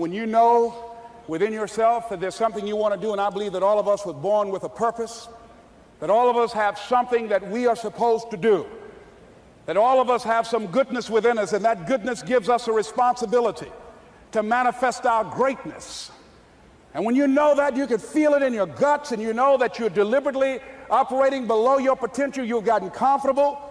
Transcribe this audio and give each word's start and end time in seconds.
when 0.00 0.12
you 0.12 0.26
know 0.26 0.96
within 1.28 1.52
yourself 1.52 2.08
that 2.08 2.20
there's 2.20 2.34
something 2.34 2.66
you 2.66 2.74
want 2.74 2.94
to 2.94 3.00
do, 3.00 3.12
and 3.12 3.20
I 3.20 3.30
believe 3.30 3.52
that 3.52 3.62
all 3.62 3.78
of 3.78 3.86
us 3.86 4.04
were 4.04 4.14
born 4.14 4.48
with 4.48 4.64
a 4.64 4.68
purpose, 4.68 5.28
that 6.00 6.10
all 6.10 6.28
of 6.28 6.36
us 6.36 6.52
have 6.52 6.78
something 6.78 7.28
that 7.28 7.48
we 7.50 7.66
are 7.66 7.76
supposed 7.76 8.30
to 8.30 8.36
do, 8.36 8.66
that 9.66 9.76
all 9.76 10.00
of 10.00 10.10
us 10.10 10.24
have 10.24 10.46
some 10.46 10.66
goodness 10.66 11.10
within 11.10 11.38
us, 11.38 11.52
and 11.52 11.64
that 11.64 11.86
goodness 11.86 12.22
gives 12.22 12.48
us 12.48 12.66
a 12.66 12.72
responsibility 12.72 13.70
to 14.32 14.42
manifest 14.42 15.06
our 15.06 15.24
greatness. 15.24 16.10
And 16.94 17.04
when 17.04 17.14
you 17.14 17.28
know 17.28 17.54
that, 17.54 17.76
you 17.76 17.86
can 17.86 17.98
feel 17.98 18.34
it 18.34 18.42
in 18.42 18.52
your 18.52 18.66
guts, 18.66 19.12
and 19.12 19.22
you 19.22 19.32
know 19.32 19.56
that 19.58 19.78
you're 19.78 19.90
deliberately 19.90 20.58
operating 20.90 21.46
below 21.46 21.78
your 21.78 21.94
potential, 21.94 22.44
you've 22.44 22.64
gotten 22.64 22.90
comfortable. 22.90 23.69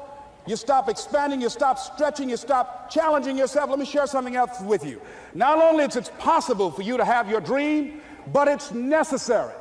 You 0.49 0.55
stop 0.55 0.89
expanding, 0.89 1.41
you 1.41 1.49
stop 1.49 1.77
stretching, 1.77 2.27
you 2.27 2.35
stop 2.35 2.89
challenging 2.89 3.37
yourself. 3.37 3.69
Let 3.69 3.77
me 3.77 3.85
share 3.85 4.07
something 4.07 4.35
else 4.35 4.59
with 4.61 4.83
you. 4.83 4.99
Not 5.35 5.59
only 5.61 5.83
is 5.83 5.95
it 5.95 6.11
possible 6.17 6.71
for 6.71 6.81
you 6.81 6.97
to 6.97 7.05
have 7.05 7.29
your 7.29 7.39
dream, 7.39 8.01
but 8.33 8.47
it's 8.47 8.71
necessary. 8.71 9.53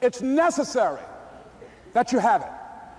It's 0.00 0.22
necessary 0.22 1.02
that 1.92 2.10
you 2.10 2.18
have 2.18 2.40
it, 2.42 2.50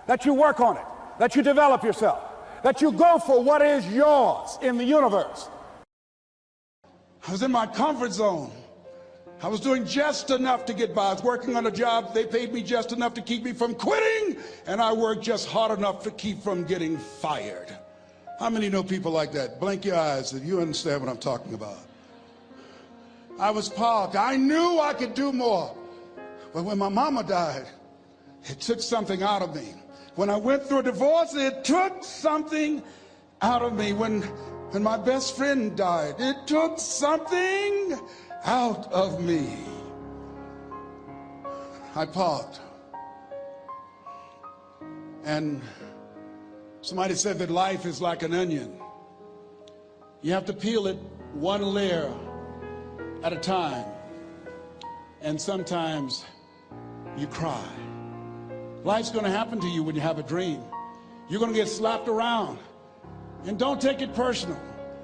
that 0.07 0.23
you 0.23 0.33
work 0.33 0.61
on 0.61 0.77
it, 0.77 0.85
that 1.19 1.35
you 1.35 1.43
develop 1.43 1.83
yourself, 1.83 2.23
that 2.63 2.81
you 2.81 2.93
go 2.93 3.19
for 3.19 3.43
what 3.43 3.61
is 3.61 3.85
yours 3.89 4.57
in 4.61 4.77
the 4.77 4.85
universe. 4.85 5.49
I 7.27 7.33
was 7.33 7.43
in 7.43 7.51
my 7.51 7.67
comfort 7.67 8.13
zone. 8.13 8.49
I 9.43 9.47
was 9.47 9.59
doing 9.59 9.85
just 9.85 10.29
enough 10.29 10.63
to 10.67 10.73
get 10.73 10.95
by. 10.95 11.09
I 11.09 11.13
was 11.13 11.21
working 11.21 11.57
on 11.57 11.67
a 11.67 11.71
job. 11.71 12.13
They 12.13 12.25
paid 12.25 12.53
me 12.53 12.63
just 12.63 12.93
enough 12.93 13.13
to 13.15 13.21
keep 13.21 13.43
me 13.43 13.51
from 13.51 13.75
quitting, 13.75 14.37
and 14.67 14.81
I 14.81 14.93
worked 14.93 15.21
just 15.21 15.49
hard 15.49 15.77
enough 15.77 16.01
to 16.03 16.11
keep 16.11 16.41
from 16.41 16.63
getting 16.63 16.97
fired. 16.97 17.67
How 18.39 18.49
many 18.49 18.69
know 18.69 18.83
people 18.83 19.11
like 19.11 19.33
that? 19.33 19.59
Blink 19.59 19.83
your 19.83 19.97
eyes 19.97 20.31
if 20.31 20.45
you 20.45 20.61
understand 20.61 21.01
what 21.01 21.09
I'm 21.09 21.17
talking 21.17 21.55
about. 21.55 21.79
I 23.37 23.51
was 23.51 23.67
parked. 23.67 24.15
I 24.15 24.37
knew 24.37 24.79
I 24.79 24.93
could 24.93 25.13
do 25.13 25.33
more. 25.33 25.75
But 26.53 26.63
when 26.63 26.77
my 26.77 26.89
mama 26.89 27.23
died, 27.23 27.65
it 28.45 28.61
took 28.61 28.79
something 28.79 29.23
out 29.23 29.41
of 29.41 29.53
me. 29.53 29.73
When 30.15 30.29
I 30.29 30.37
went 30.37 30.63
through 30.67 30.79
a 30.79 30.83
divorce, 30.83 31.35
it 31.35 31.65
took 31.65 32.01
something 32.05 32.81
out 33.41 33.61
of 33.61 33.73
me. 33.73 33.91
When, 33.91 34.21
when 34.71 34.83
my 34.83 34.95
best 34.95 35.35
friend 35.35 35.75
died, 35.75 36.15
it 36.19 36.47
took 36.47 36.79
something 36.79 37.99
out 38.43 38.91
of 38.91 39.23
me. 39.23 39.57
I 41.95 42.05
paused. 42.05 42.59
And 45.23 45.61
somebody 46.81 47.15
said 47.15 47.39
that 47.39 47.49
life 47.49 47.85
is 47.85 48.01
like 48.01 48.23
an 48.23 48.33
onion. 48.33 48.79
You 50.21 50.33
have 50.33 50.45
to 50.45 50.53
peel 50.53 50.87
it 50.87 50.97
one 51.33 51.61
layer 51.61 52.13
at 53.23 53.31
a 53.31 53.37
time. 53.37 53.85
And 55.21 55.39
sometimes 55.39 56.25
you 57.17 57.27
cry. 57.27 57.63
Life's 58.83 59.11
going 59.11 59.23
to 59.23 59.31
happen 59.31 59.61
to 59.61 59.67
you 59.67 59.83
when 59.83 59.95
you 59.95 60.01
have 60.01 60.19
a 60.19 60.23
dream. 60.23 60.61
You're 61.29 61.39
going 61.39 61.53
to 61.53 61.57
get 61.57 61.69
slapped 61.69 62.09
around. 62.09 62.59
And 63.45 63.57
don't 63.57 63.79
take 63.79 64.01
it 64.01 64.13
personal. 64.13 64.59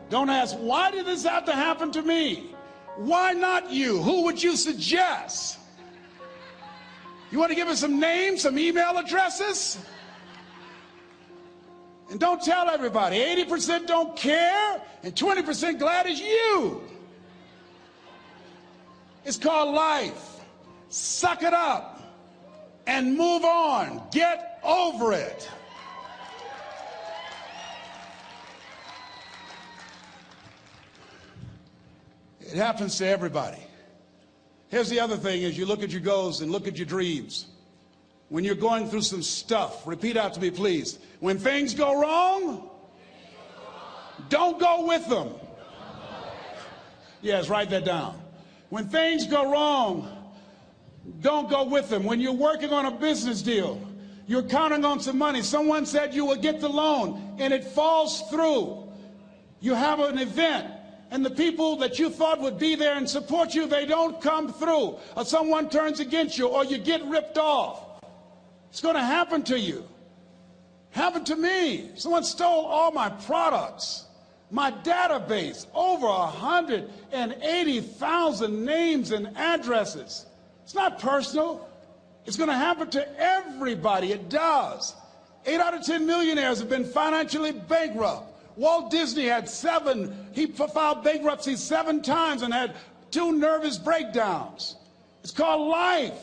Don't 0.10 0.30
ask, 0.30 0.56
why 0.58 0.92
did 0.92 1.06
this 1.06 1.24
have 1.24 1.46
to 1.46 1.54
happen 1.54 1.92
to 1.92 2.02
me? 2.02 2.56
Why 2.98 3.34
not 3.34 3.72
you? 3.72 4.02
Who 4.02 4.24
would 4.24 4.42
you 4.42 4.56
suggest? 4.56 5.58
You 7.32 7.40
want 7.40 7.52
to 7.52 7.56
give 7.56 7.68
us 7.68 7.80
some 7.80 8.00
names, 8.00 8.42
some 8.42 8.58
email 8.58 8.98
addresses? 8.98 9.78
And 12.10 12.20
don't 12.20 12.42
tell 12.42 12.70
everybody. 12.70 13.18
80% 13.18 13.86
don't 13.86 14.16
care, 14.16 14.82
and 15.04 15.16
20% 15.16 15.78
glad 15.78 16.08
it's 16.08 16.20
you. 16.20 16.82
It's 19.26 19.38
called 19.38 19.76
life. 19.76 20.40
Suck 20.90 21.44
it 21.44 21.54
up 21.54 22.02
and 22.88 23.16
move 23.16 23.46
on. 23.46 24.02
Get 24.12 24.60
over 24.64 25.14
it. 25.14 25.50
It 32.52 32.58
happens 32.58 32.98
to 32.98 33.08
everybody. 33.08 33.60
Here's 34.70 34.90
the 34.90 35.00
other 35.00 35.18
thing 35.18 35.44
as 35.44 35.56
you 35.56 35.68
look 35.68 35.84
at 35.84 35.92
your 35.92 36.02
goals 36.02 36.42
and 36.42 36.52
look 36.52 36.68
at 36.68 36.78
your 36.78 36.88
dreams. 36.88 37.46
When 38.30 38.44
you're 38.44 38.56
going 38.56 38.90
through 38.90 39.02
some 39.02 39.22
stuff, 39.22 39.86
repeat 39.86 40.18
out 40.18 40.34
to 40.34 40.40
me, 40.40 40.50
please. 40.50 40.98
When 41.20 41.38
things 41.38 41.76
go 41.76 42.00
wrong, 42.00 42.70
don't 44.30 44.60
go 44.60 44.88
with 44.88 45.08
them. 45.08 45.30
Yes, 47.22 47.50
write 47.50 47.70
that 47.70 47.86
down. 47.86 48.20
When 48.70 48.90
things 48.90 49.28
go 49.28 49.52
wrong, 49.52 50.34
don't 51.22 51.50
go 51.52 51.66
with 51.66 51.90
them. 51.90 52.04
When 52.04 52.20
you're 52.20 52.34
working 52.34 52.72
on 52.72 52.88
a 52.88 52.92
business 52.92 53.44
deal, 53.44 53.80
you're 54.26 54.44
counting 54.44 54.86
on 54.86 55.00
some 55.00 55.20
money. 55.20 55.44
Someone 55.44 55.86
said 55.86 56.16
you 56.16 56.26
will 56.26 56.36
get 56.36 56.62
the 56.62 56.70
loan 56.70 57.36
and 57.40 57.54
it 57.54 57.64
falls 57.64 58.22
through. 58.30 58.88
You 59.60 59.76
have 59.76 60.00
an 60.00 60.18
event 60.18 60.72
and 61.12 61.26
the 61.26 61.32
people 61.32 61.76
that 61.78 61.98
you 61.98 62.10
thought 62.10 62.42
would 62.42 62.60
be 62.60 62.76
there 62.76 62.96
and 62.96 63.10
support 63.10 63.56
you, 63.56 63.66
they 63.66 63.86
don't 63.86 64.22
come 64.22 64.54
through, 64.54 64.98
or 65.16 65.26
someone 65.26 65.70
turns 65.70 66.00
against 66.00 66.38
you, 66.38 66.48
or 66.48 66.64
you 66.64 66.78
get 66.78 67.04
ripped 67.06 67.38
off. 67.38 67.84
It's 68.70 68.82
going 68.82 68.96
to 68.96 69.04
happen 69.04 69.44
to 69.44 69.60
you. 69.60 69.84
Happened 70.92 71.26
to 71.28 71.36
me. 71.36 71.92
Someone 71.96 72.24
stole 72.24 72.66
all 72.66 72.92
my 72.92 73.10
products, 73.10 74.06
my 74.52 74.72
database, 74.72 75.68
over 75.74 76.08
180,000 76.08 78.66
names 78.66 79.12
and 79.12 79.36
addresses. 79.36 80.26
It's 80.64 80.76
not 80.76 81.00
personal. 81.00 81.68
It's 82.26 82.38
going 82.38 82.50
to 82.50 82.56
happen 82.56 82.90
to 82.92 83.20
everybody. 83.20 84.12
It 84.12 84.30
does. 84.30 84.94
Eight 85.46 85.60
out 85.60 85.74
of 85.74 85.84
10 85.84 86.06
millionaires 86.06 86.60
have 86.60 86.70
been 86.70 86.86
financially 86.86 87.54
bankrupt. 87.54 88.28
Walt 88.60 88.92
Disney 88.92 89.24
had 89.24 89.48
seven, 89.48 90.14
he 90.34 90.46
filed 90.48 91.02
bankruptcy 91.02 91.56
seven 91.56 92.02
times 92.02 92.42
and 92.42 92.54
had 92.54 92.76
two 93.10 93.32
nervous 93.32 93.78
breakdowns. 93.78 94.76
It's 95.24 95.32
called 95.32 95.70
life. 95.70 96.20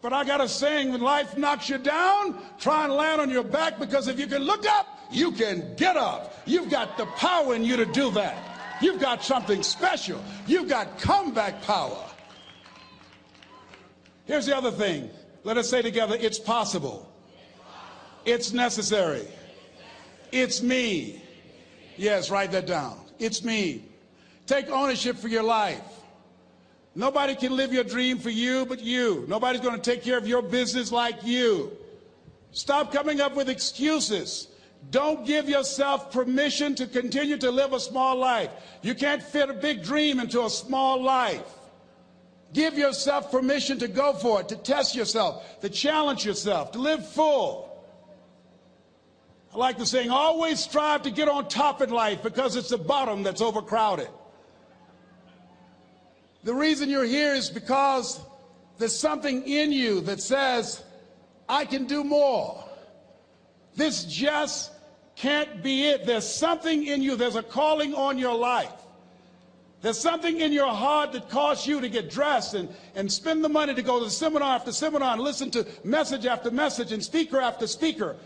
But 0.00 0.12
I 0.12 0.22
got 0.22 0.40
a 0.40 0.48
saying 0.48 0.92
when 0.92 1.00
life 1.00 1.36
knocks 1.36 1.68
you 1.68 1.78
down, 1.78 2.40
try 2.60 2.84
and 2.84 2.92
land 2.92 3.20
on 3.20 3.28
your 3.28 3.42
back 3.42 3.80
because 3.80 4.06
if 4.06 4.20
you 4.20 4.28
can 4.28 4.42
look 4.42 4.64
up, 4.66 4.86
you 5.10 5.32
can 5.32 5.74
get 5.74 5.96
up. 5.96 6.32
You've 6.46 6.70
got 6.70 6.96
the 6.96 7.06
power 7.06 7.56
in 7.56 7.64
you 7.64 7.76
to 7.76 7.86
do 7.86 8.12
that. 8.12 8.78
You've 8.80 9.00
got 9.00 9.24
something 9.24 9.64
special. 9.64 10.22
You've 10.46 10.68
got 10.68 11.00
comeback 11.00 11.60
power. 11.62 12.08
Here's 14.26 14.46
the 14.46 14.56
other 14.56 14.70
thing. 14.70 15.10
Let 15.42 15.56
us 15.56 15.68
say 15.68 15.82
together, 15.82 16.16
it's 16.20 16.38
possible. 16.38 17.12
It's 18.24 18.52
necessary. 18.52 19.26
It's 20.30 20.62
me. 20.62 21.20
Yes, 21.96 22.30
write 22.30 22.52
that 22.52 22.66
down. 22.66 22.98
It's 23.18 23.44
me. 23.44 23.84
Take 24.46 24.68
ownership 24.70 25.16
for 25.16 25.28
your 25.28 25.42
life. 25.42 25.82
Nobody 26.94 27.34
can 27.34 27.56
live 27.56 27.72
your 27.72 27.84
dream 27.84 28.18
for 28.18 28.30
you 28.30 28.66
but 28.66 28.80
you. 28.80 29.24
Nobody's 29.28 29.62
going 29.62 29.80
to 29.80 29.90
take 29.90 30.02
care 30.02 30.18
of 30.18 30.26
your 30.26 30.42
business 30.42 30.92
like 30.92 31.24
you. 31.24 31.72
Stop 32.50 32.92
coming 32.92 33.20
up 33.20 33.34
with 33.34 33.48
excuses. 33.48 34.48
Don't 34.90 35.24
give 35.24 35.48
yourself 35.48 36.12
permission 36.12 36.74
to 36.74 36.86
continue 36.86 37.38
to 37.38 37.50
live 37.50 37.72
a 37.72 37.80
small 37.80 38.16
life. 38.16 38.50
You 38.82 38.94
can't 38.94 39.22
fit 39.22 39.48
a 39.48 39.54
big 39.54 39.82
dream 39.82 40.20
into 40.20 40.44
a 40.44 40.50
small 40.50 41.00
life. 41.00 41.44
Give 42.52 42.76
yourself 42.76 43.30
permission 43.30 43.78
to 43.78 43.88
go 43.88 44.12
for 44.12 44.40
it, 44.40 44.48
to 44.48 44.56
test 44.56 44.94
yourself, 44.94 45.60
to 45.60 45.70
challenge 45.70 46.26
yourself, 46.26 46.72
to 46.72 46.78
live 46.78 47.06
full. 47.08 47.71
I 49.54 49.58
like 49.58 49.76
the 49.76 49.84
saying, 49.84 50.10
always 50.10 50.60
strive 50.60 51.02
to 51.02 51.10
get 51.10 51.28
on 51.28 51.46
top 51.48 51.82
in 51.82 51.90
life 51.90 52.22
because 52.22 52.56
it's 52.56 52.70
the 52.70 52.78
bottom 52.78 53.22
that's 53.22 53.42
overcrowded. 53.42 54.08
The 56.44 56.54
reason 56.54 56.88
you're 56.88 57.04
here 57.04 57.34
is 57.34 57.50
because 57.50 58.20
there's 58.78 58.98
something 58.98 59.46
in 59.46 59.70
you 59.70 60.00
that 60.02 60.20
says, 60.20 60.82
I 61.48 61.66
can 61.66 61.84
do 61.84 62.02
more. 62.02 62.64
This 63.76 64.04
just 64.04 64.72
can't 65.16 65.62
be 65.62 65.88
it. 65.88 66.06
There's 66.06 66.26
something 66.26 66.86
in 66.86 67.02
you, 67.02 67.16
there's 67.16 67.36
a 67.36 67.42
calling 67.42 67.94
on 67.94 68.18
your 68.18 68.34
life. 68.34 68.72
There's 69.82 69.98
something 69.98 70.40
in 70.40 70.52
your 70.52 70.70
heart 70.72 71.12
that 71.12 71.28
caused 71.28 71.66
you 71.66 71.80
to 71.80 71.88
get 71.88 72.08
dressed 72.08 72.54
and, 72.54 72.68
and 72.94 73.12
spend 73.12 73.44
the 73.44 73.48
money 73.48 73.74
to 73.74 73.82
go 73.82 74.02
to 74.02 74.08
seminar 74.08 74.54
after 74.54 74.72
seminar 74.72 75.12
and 75.12 75.20
listen 75.20 75.50
to 75.50 75.66
message 75.84 76.24
after 76.24 76.50
message 76.50 76.92
and 76.92 77.02
speaker 77.02 77.40
after 77.40 77.66
speaker 77.66 78.16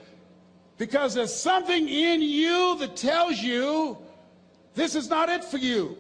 because 0.79 1.15
there's 1.15 1.35
something 1.35 1.89
in 1.89 2.23
you 2.23 2.77
that 2.79 2.97
tells 2.97 3.41
you 3.41 3.99
this 4.75 4.95
is 4.95 5.09
not 5.09 5.29
it 5.29 5.45
for 5.45 5.59
you. 5.59 5.97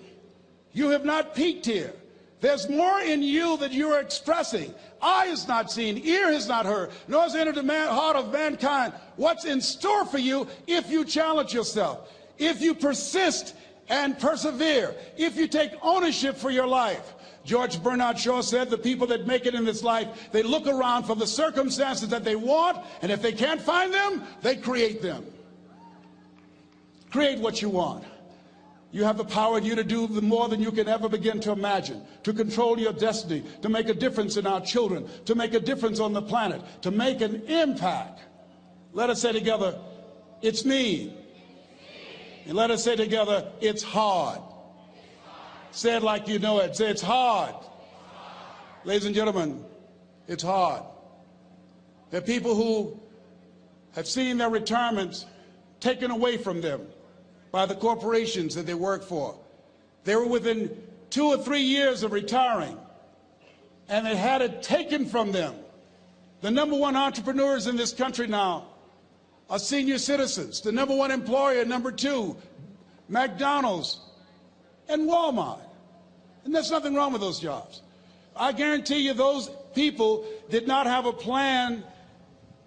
You 0.73 0.91
have 0.91 1.05
not 1.05 1.35
peaked 1.35 1.67
here. 1.67 1.93
There's 2.41 2.69
more 2.69 3.01
in 3.01 3.23
you 3.23 3.57
that 3.59 3.73
you 3.73 3.89
are 3.89 4.01
expressing. 4.01 4.75
Eye 5.01 5.27
has 5.27 5.49
not 5.49 5.71
seen, 5.71 5.99
ear 6.05 6.31
has 6.33 6.49
not 6.49 6.67
heard, 6.67 6.91
nor 7.09 7.23
has 7.23 7.35
entered 7.35 7.55
the 7.55 7.63
man, 7.63 7.89
heart 7.89 8.17
of 8.17 8.33
mankind 8.33 8.93
what's 9.17 9.47
in 9.47 9.61
store 9.61 10.05
for 10.05 10.19
you 10.19 10.47
if 10.67 10.91
you 10.91 11.05
challenge 11.05 11.55
yourself, 11.55 12.13
if 12.39 12.61
you 12.61 12.75
persist 12.75 13.55
and 13.89 14.19
persevere. 14.19 14.95
If 15.17 15.37
you 15.37 15.49
take 15.49 15.73
ownership 15.83 16.37
for 16.37 16.51
your 16.51 16.67
life, 16.67 17.15
George 17.47 17.81
Bernard 17.81 18.19
Shaw 18.19 18.41
said 18.41 18.71
the 18.71 18.77
people 18.77 19.07
that 19.07 19.27
make 19.27 19.47
it 19.47 19.55
in 19.55 19.65
this 19.65 19.85
life, 19.85 20.31
they 20.33 20.43
look 20.43 20.67
around 20.67 21.05
for 21.05 21.15
the 21.15 21.27
circumstances 21.27 22.09
that 22.09 22.25
they 22.25 22.35
want, 22.35 22.79
and 23.03 23.13
if 23.13 23.23
they 23.23 23.33
can't 23.33 23.63
find 23.63 23.95
them, 23.95 24.25
they 24.43 24.57
create 24.57 25.01
them. 25.01 25.25
Create 27.11 27.39
what 27.39 27.63
you 27.63 27.71
want. 27.71 28.05
You 28.91 29.05
have 29.05 29.17
the 29.17 29.25
power 29.25 29.59
in 29.59 29.65
you 29.65 29.77
to 29.77 29.85
do 29.85 30.09
more 30.09 30.49
than 30.49 30.61
you 30.61 30.73
can 30.73 30.89
ever 30.89 31.09
begin 31.09 31.39
to 31.41 31.53
imagine, 31.53 32.03
to 32.25 32.33
control 32.33 32.81
your 32.81 32.93
destiny, 32.93 33.45
to 33.63 33.69
make 33.69 33.89
a 33.89 33.95
difference 33.95 34.37
in 34.37 34.47
our 34.47 34.61
children, 34.61 35.09
to 35.27 35.37
make 35.37 35.55
a 35.55 35.61
difference 35.61 36.01
on 36.01 36.13
the 36.13 36.23
planet, 36.23 36.63
to 36.83 36.91
make 36.91 37.21
an 37.21 37.43
impact. 37.47 38.21
Let 38.93 39.09
us 39.09 39.23
say 39.23 39.33
together, 39.33 39.79
it's 40.43 40.65
me. 40.65 41.15
And 42.47 42.55
let 42.55 42.73
us 42.73 42.83
say 42.83 42.97
together, 42.97 43.53
it's 43.61 43.85
hard. 43.85 44.41
Say 45.77 45.95
it 45.95 46.03
like 46.03 46.27
you 46.27 46.39
know 46.39 46.61
it. 46.61 46.75
Say 46.75 46.89
it's 46.89 47.03
hard. 47.03 47.55
Ladies 48.87 49.05
and 49.05 49.15
gentlemen, 49.15 49.63
it's 50.27 50.43
hard. 50.43 50.83
There 52.09 52.17
are 52.17 52.25
people 52.25 52.55
who 52.55 52.99
have 53.95 54.07
seen 54.09 54.39
their 54.39 54.49
retirements 54.49 55.27
taken 55.81 56.11
away 56.11 56.39
from 56.39 56.63
them 56.63 56.81
by 57.53 57.67
the 57.67 57.75
corporations 57.75 58.55
that 58.55 58.65
they 58.65 58.73
work 58.73 59.05
for. 59.05 59.39
They 60.05 60.17
were 60.17 60.25
within 60.25 60.75
two 61.11 61.27
or 61.27 61.37
three 61.37 61.61
years 61.61 62.03
of 62.03 62.13
retiring, 62.13 62.79
and 63.91 64.07
they 64.07 64.17
had 64.17 64.41
it 64.41 64.63
taken 64.63 65.05
from 65.05 65.31
them. 65.31 65.57
The 66.41 66.51
number 66.51 66.77
one 66.77 66.97
entrepreneurs 66.97 67.67
in 67.67 67.77
this 67.77 67.93
country 67.93 68.29
now 68.29 68.69
are 69.51 69.59
senior 69.59 69.99
citizens. 69.99 70.63
The 70.63 70.73
number 70.73 70.97
one 70.97 71.11
employer, 71.11 71.67
number 71.67 71.93
two, 71.93 72.35
McDonald's 73.11 74.01
and 74.89 75.03
Walmart. 75.03 75.66
And 76.47 76.55
there's 76.55 76.71
nothing 76.71 76.95
wrong 76.95 77.13
with 77.13 77.21
those 77.21 77.41
jobs. 77.41 77.83
I 78.37 78.53
guarantee 78.53 79.01
you 79.01 79.15
those 79.15 79.51
people 79.75 80.25
did 80.49 80.69
not 80.69 80.87
have 80.87 81.05
a 81.05 81.13
plan 81.13 81.83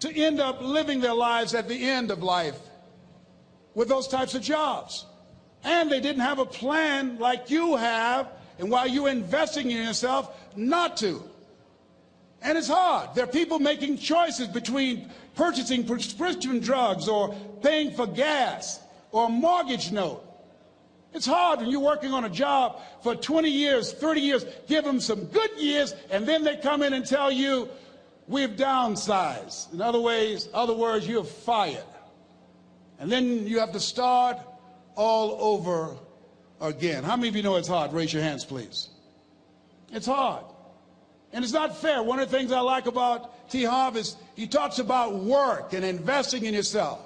to 0.00 0.14
end 0.14 0.38
up 0.38 0.60
living 0.60 1.00
their 1.00 1.14
lives 1.14 1.54
at 1.54 1.66
the 1.66 1.88
end 1.88 2.10
of 2.10 2.22
life 2.22 2.58
with 3.74 3.88
those 3.88 4.06
types 4.06 4.34
of 4.34 4.42
jobs. 4.42 5.06
And 5.64 5.90
they 5.90 6.00
didn't 6.00 6.20
have 6.20 6.38
a 6.38 6.44
plan 6.44 7.18
like 7.18 7.48
you 7.48 7.76
have, 7.76 8.28
and 8.58 8.70
while 8.70 8.86
you're 8.86 9.08
investing 9.08 9.70
in 9.70 9.86
yourself, 9.86 10.36
not 10.56 10.98
to. 10.98 11.22
And 12.42 12.58
it's 12.58 12.68
hard. 12.68 13.14
There 13.14 13.24
are 13.24 13.28
people 13.28 13.58
making 13.58 13.96
choices 13.96 14.48
between 14.48 15.10
purchasing 15.36 15.84
prescription 15.86 16.60
drugs 16.60 17.08
or 17.08 17.34
paying 17.62 17.92
for 17.92 18.06
gas 18.06 18.78
or 19.10 19.26
a 19.26 19.30
mortgage 19.30 19.90
note. 19.90 20.22
It's 21.12 21.26
hard 21.26 21.60
when 21.60 21.70
you're 21.70 21.80
working 21.80 22.12
on 22.12 22.24
a 22.24 22.30
job 22.30 22.80
for 23.02 23.16
20 23.16 23.50
years, 23.50 23.92
30 23.92 24.20
years, 24.20 24.44
give 24.68 24.84
them 24.84 25.00
some 25.00 25.24
good 25.24 25.50
years, 25.58 25.94
and 26.10 26.26
then 26.26 26.44
they 26.44 26.56
come 26.56 26.82
in 26.82 26.92
and 26.92 27.04
tell 27.04 27.32
you, 27.32 27.68
we've 28.28 28.50
downsized. 28.50 29.72
In 29.72 29.80
other 29.80 30.00
ways, 30.00 30.48
other 30.54 30.74
words, 30.74 31.06
you're 31.08 31.24
fired. 31.24 31.82
And 33.00 33.10
then 33.10 33.46
you 33.46 33.58
have 33.58 33.72
to 33.72 33.80
start 33.80 34.38
all 34.94 35.36
over 35.40 35.96
again. 36.60 37.02
How 37.02 37.16
many 37.16 37.28
of 37.28 37.36
you 37.36 37.42
know 37.42 37.56
it's 37.56 37.68
hard? 37.68 37.92
Raise 37.92 38.12
your 38.12 38.22
hands, 38.22 38.44
please. 38.44 38.88
It's 39.90 40.06
hard. 40.06 40.44
And 41.32 41.42
it's 41.42 41.52
not 41.52 41.76
fair. 41.76 42.02
One 42.02 42.20
of 42.20 42.30
the 42.30 42.36
things 42.36 42.52
I 42.52 42.60
like 42.60 42.86
about 42.86 43.50
T. 43.50 43.64
Harv 43.64 43.96
is 43.96 44.16
he 44.36 44.46
talks 44.46 44.78
about 44.78 45.14
work 45.14 45.72
and 45.72 45.84
investing 45.84 46.44
in 46.44 46.54
yourself. 46.54 47.00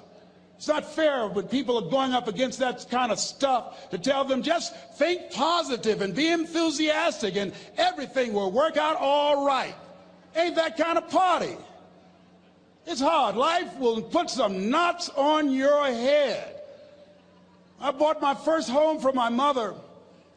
It's 0.57 0.67
not 0.67 0.85
fair 0.85 1.27
when 1.27 1.47
people 1.47 1.77
are 1.77 1.89
going 1.89 2.13
up 2.13 2.27
against 2.27 2.59
that 2.59 2.85
kind 2.89 3.11
of 3.11 3.19
stuff 3.19 3.89
to 3.89 3.97
tell 3.97 4.23
them 4.23 4.41
just 4.41 4.73
think 4.97 5.31
positive 5.31 6.01
and 6.01 6.15
be 6.15 6.29
enthusiastic 6.29 7.35
and 7.35 7.51
everything 7.77 8.33
will 8.33 8.51
work 8.51 8.77
out 8.77 8.95
all 8.97 9.45
right. 9.45 9.75
Ain't 10.35 10.55
that 10.55 10.77
kind 10.77 10.97
of 10.97 11.09
party. 11.09 11.55
It's 12.85 13.01
hard. 13.01 13.35
Life 13.35 13.77
will 13.77 14.01
put 14.01 14.29
some 14.29 14.69
knots 14.69 15.09
on 15.09 15.51
your 15.51 15.85
head. 15.85 16.61
I 17.79 17.91
bought 17.91 18.21
my 18.21 18.33
first 18.33 18.69
home 18.69 18.99
for 18.99 19.11
my 19.11 19.29
mother. 19.29 19.73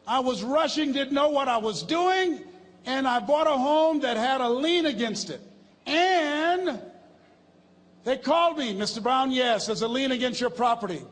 I 0.07 0.21
was 0.21 0.43
rushing, 0.43 0.93
didn't 0.93 1.13
know 1.13 1.29
what 1.29 1.49
I 1.49 1.59
was 1.59 1.83
doing, 1.83 2.41
and 2.87 3.07
I 3.07 3.21
bought 3.21 3.47
a 3.47 3.57
home 3.57 4.01
that 4.01 4.17
had 4.17 4.41
a 4.41 4.49
lien 4.49 4.87
against 4.87 5.31
it. 5.31 5.41
And 5.87 6.81
they 8.09 8.17
called 8.17 8.57
me, 8.57 8.75
Mr. 8.75 9.03
Brown, 9.03 9.31
yes, 9.31 9.67
there's 9.67 9.83
a 9.83 9.87
lien 9.87 10.13
against 10.13 10.41
your 10.41 10.49
property. 10.49 11.03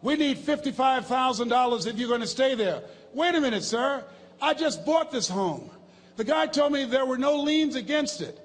We 0.00 0.16
need 0.16 0.38
$55,000 0.38 1.86
if 1.86 1.98
you're 1.98 2.08
going 2.08 2.22
to 2.22 2.26
stay 2.26 2.54
there. 2.54 2.80
Wait 3.12 3.34
a 3.34 3.40
minute, 3.42 3.62
sir. 3.62 4.02
I 4.40 4.54
just 4.54 4.86
bought 4.86 5.10
this 5.10 5.28
home. 5.28 5.68
The 6.16 6.24
guy 6.24 6.46
told 6.46 6.72
me 6.72 6.86
there 6.86 7.04
were 7.04 7.18
no 7.18 7.36
liens 7.42 7.76
against 7.76 8.22
it. 8.22 8.40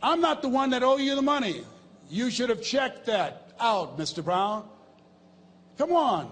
I'm 0.00 0.20
not 0.20 0.42
the 0.42 0.48
one 0.48 0.70
that 0.70 0.84
owe 0.84 0.96
you 0.96 1.16
the 1.16 1.22
money. 1.22 1.64
You 2.08 2.30
should 2.30 2.50
have 2.50 2.62
checked 2.62 3.06
that 3.06 3.50
out, 3.58 3.98
Mr. 3.98 4.24
Brown. 4.24 4.68
Come 5.76 5.90
on. 5.90 6.30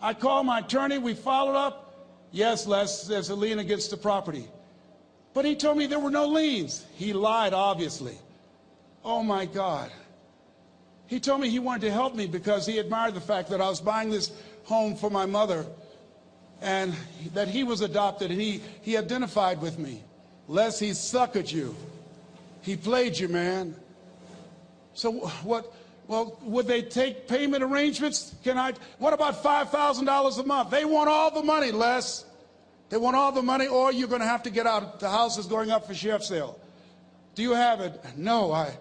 I 0.00 0.14
called 0.14 0.46
my 0.46 0.60
attorney. 0.60 0.96
We 0.96 1.12
followed 1.12 1.56
up. 1.56 2.08
Yes, 2.32 2.66
Les, 2.66 3.06
there's 3.06 3.28
a 3.28 3.34
lien 3.34 3.58
against 3.58 3.90
the 3.90 3.98
property. 3.98 4.48
But 5.34 5.44
he 5.44 5.54
told 5.54 5.76
me 5.76 5.84
there 5.84 5.98
were 5.98 6.10
no 6.10 6.24
liens. 6.26 6.86
He 6.94 7.12
lied, 7.12 7.52
obviously. 7.52 8.16
Oh, 9.04 9.22
my 9.22 9.44
God. 9.44 9.90
He 11.08 11.18
told 11.18 11.40
me 11.40 11.48
he 11.48 11.58
wanted 11.58 11.86
to 11.86 11.90
help 11.90 12.14
me 12.14 12.26
because 12.26 12.66
he 12.66 12.78
admired 12.78 13.14
the 13.14 13.20
fact 13.20 13.48
that 13.48 13.60
I 13.60 13.68
was 13.68 13.80
buying 13.80 14.10
this 14.10 14.30
home 14.64 14.94
for 14.94 15.10
my 15.10 15.26
mother 15.26 15.66
and 16.60 16.94
that 17.32 17.48
he 17.48 17.64
was 17.64 17.80
adopted 17.80 18.30
and 18.30 18.40
he, 18.40 18.62
he 18.82 18.96
identified 18.96 19.60
with 19.60 19.78
me. 19.78 20.02
Les, 20.48 20.78
he 20.78 20.90
suckered 20.90 21.50
you. 21.50 21.74
He 22.60 22.76
played 22.76 23.18
you, 23.18 23.28
man. 23.28 23.74
So 24.92 25.12
what? 25.42 25.72
Well, 26.08 26.38
would 26.42 26.66
they 26.66 26.82
take 26.82 27.28
payment 27.28 27.62
arrangements? 27.62 28.34
Can 28.42 28.58
I? 28.58 28.72
What 28.98 29.12
about 29.12 29.42
five 29.42 29.70
thousand 29.70 30.06
dollars 30.06 30.38
a 30.38 30.44
month? 30.44 30.70
They 30.70 30.84
want 30.84 31.08
all 31.08 31.30
the 31.30 31.42
money, 31.42 31.70
Les. 31.70 32.24
They 32.88 32.96
want 32.96 33.14
all 33.14 33.30
the 33.30 33.42
money, 33.42 33.66
or 33.66 33.92
you're 33.92 34.08
going 34.08 34.22
to 34.22 34.26
have 34.26 34.42
to 34.44 34.50
get 34.50 34.66
out. 34.66 35.00
The 35.00 35.10
house 35.10 35.36
is 35.38 35.46
going 35.46 35.70
up 35.70 35.86
for 35.86 35.94
sheriff 35.94 36.24
sale. 36.24 36.58
Do 37.34 37.42
you 37.42 37.52
have 37.52 37.80
it? 37.80 38.02
No, 38.16 38.52
I. 38.52 38.76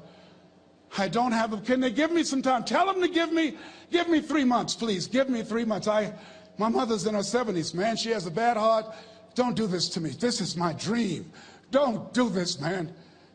I 0.98 1.08
don't 1.08 1.32
have 1.32 1.54
it. 1.54 1.66
Can 1.66 1.80
they 1.80 1.92
give 1.92 2.12
me 2.12 2.24
some 2.24 2.42
time? 2.42 2.64
Tell 2.64 2.86
them 2.86 3.02
to 3.02 3.08
give 3.08 3.32
me, 3.32 3.58
give 3.92 4.08
me 4.08 4.22
three 4.22 4.44
months, 4.44 4.76
please. 4.76 5.08
Give 5.08 5.30
me 5.30 5.44
three 5.44 5.66
months. 5.66 5.88
I, 5.88 6.14
my 6.58 6.70
mother's 6.70 7.06
in 7.06 7.14
her 7.14 7.22
70s, 7.22 7.74
man. 7.74 7.98
She 7.98 8.10
has 8.12 8.26
a 8.26 8.32
bad 8.32 8.58
heart. 8.58 8.86
Don't 9.36 9.56
do 9.56 9.68
this 9.68 9.90
to 9.90 10.02
me. 10.02 10.12
This 10.12 10.42
is 10.42 10.56
my 10.56 10.74
dream. 10.74 11.32
Don't 11.72 12.14
do 12.14 12.30
this, 12.30 12.60
man. 12.60 12.94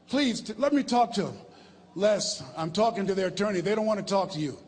Please, 0.09 0.53
let 0.59 0.73
me 0.73 0.83
talk 0.83 1.13
to 1.15 1.23
them. 1.25 1.37
Les, 1.95 2.43
I'm 2.57 2.73
talking 2.73 3.07
to 3.07 3.15
their 3.15 3.29
attorney. 3.29 3.61
They 3.61 3.75
don't 3.75 3.87
want 3.87 4.01
to 4.01 4.07
talk 4.07 4.31
to 4.33 4.39
you. 4.39 4.59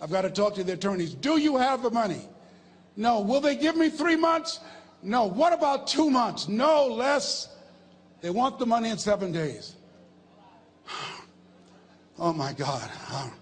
I've 0.00 0.10
got 0.10 0.22
to 0.22 0.30
talk 0.30 0.54
to 0.54 0.64
the 0.64 0.72
attorneys. 0.72 1.14
Do 1.14 1.38
you 1.38 1.56
have 1.58 1.82
the 1.82 1.90
money? 1.90 2.28
No. 2.96 3.20
Will 3.20 3.40
they 3.40 3.54
give 3.54 3.76
me 3.76 3.90
three 3.90 4.16
months? 4.16 4.60
No. 5.02 5.26
What 5.26 5.52
about 5.52 5.86
two 5.86 6.10
months? 6.10 6.48
No, 6.48 6.86
Les. 6.86 7.48
They 8.22 8.30
want 8.30 8.58
the 8.58 8.66
money 8.66 8.88
in 8.88 8.98
seven 8.98 9.30
days. 9.32 9.76
Oh 12.20 12.34
my 12.34 12.52
God. 12.52 12.90
Um, 13.14 13.32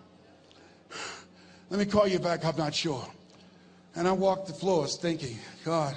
let 1.68 1.80
me 1.80 1.84
call 1.84 2.06
you 2.06 2.20
back. 2.20 2.44
I'm 2.44 2.56
not 2.56 2.72
sure. 2.72 3.04
And 3.96 4.06
I 4.06 4.12
walked 4.12 4.46
the 4.46 4.52
floors 4.52 4.96
thinking, 4.96 5.36
God, 5.64 5.96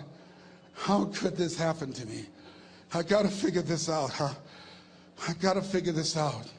how 0.73 1.05
could 1.05 1.37
this 1.37 1.55
happen 1.55 1.93
to 1.93 2.07
me? 2.07 2.25
I 2.91 3.03
got 3.03 3.21
to 3.21 3.29
figure 3.29 3.61
this 3.61 3.87
out, 3.87 4.09
huh? 4.09 4.33
I've 5.29 5.39
got 5.39 5.53
to 5.53 5.61
figure 5.61 5.91
this 5.91 6.17
out. 6.17 6.49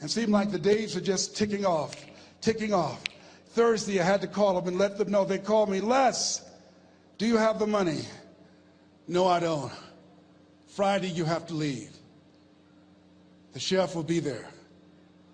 And 0.00 0.10
it 0.10 0.12
seemed 0.12 0.28
like 0.28 0.52
the 0.52 0.58
days 0.58 0.94
were 0.94 1.00
just 1.00 1.34
ticking 1.34 1.64
off, 1.64 1.96
ticking 2.42 2.74
off. 2.74 3.02
Thursday, 3.46 3.98
I 3.98 4.04
had 4.04 4.20
to 4.20 4.26
call 4.26 4.54
them 4.60 4.68
and 4.68 4.78
let 4.78 4.98
them 4.98 5.10
know. 5.10 5.24
They 5.24 5.38
called 5.38 5.70
me, 5.70 5.80
Les, 5.80 6.44
do 7.16 7.26
you 7.26 7.38
have 7.38 7.58
the 7.58 7.66
money? 7.66 8.02
No, 9.08 9.26
I 9.26 9.40
don't. 9.40 9.72
Friday, 10.68 11.08
you 11.08 11.24
have 11.24 11.46
to 11.46 11.54
leave. 11.54 11.90
The 13.54 13.60
sheriff 13.60 13.94
will 13.94 14.02
be 14.02 14.20
there. 14.20 14.46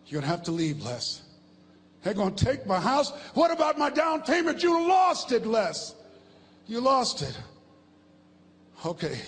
You're 0.08 0.20
going 0.20 0.30
to 0.30 0.36
have 0.36 0.44
to 0.44 0.52
leave, 0.52 0.82
Les. 0.82 1.22
They're 2.02 2.14
going 2.14 2.34
to 2.34 2.44
take 2.44 2.66
my 2.66 2.80
house. 2.80 3.10
What 3.34 3.50
about 3.50 3.78
my 3.78 3.90
down 3.90 4.22
payment? 4.22 4.62
You 4.62 4.88
lost 4.88 5.32
it, 5.32 5.46
Les. 5.46 5.94
You 6.66 6.80
lost 6.80 7.22
it. 7.22 7.38
Okay. 8.86 9.18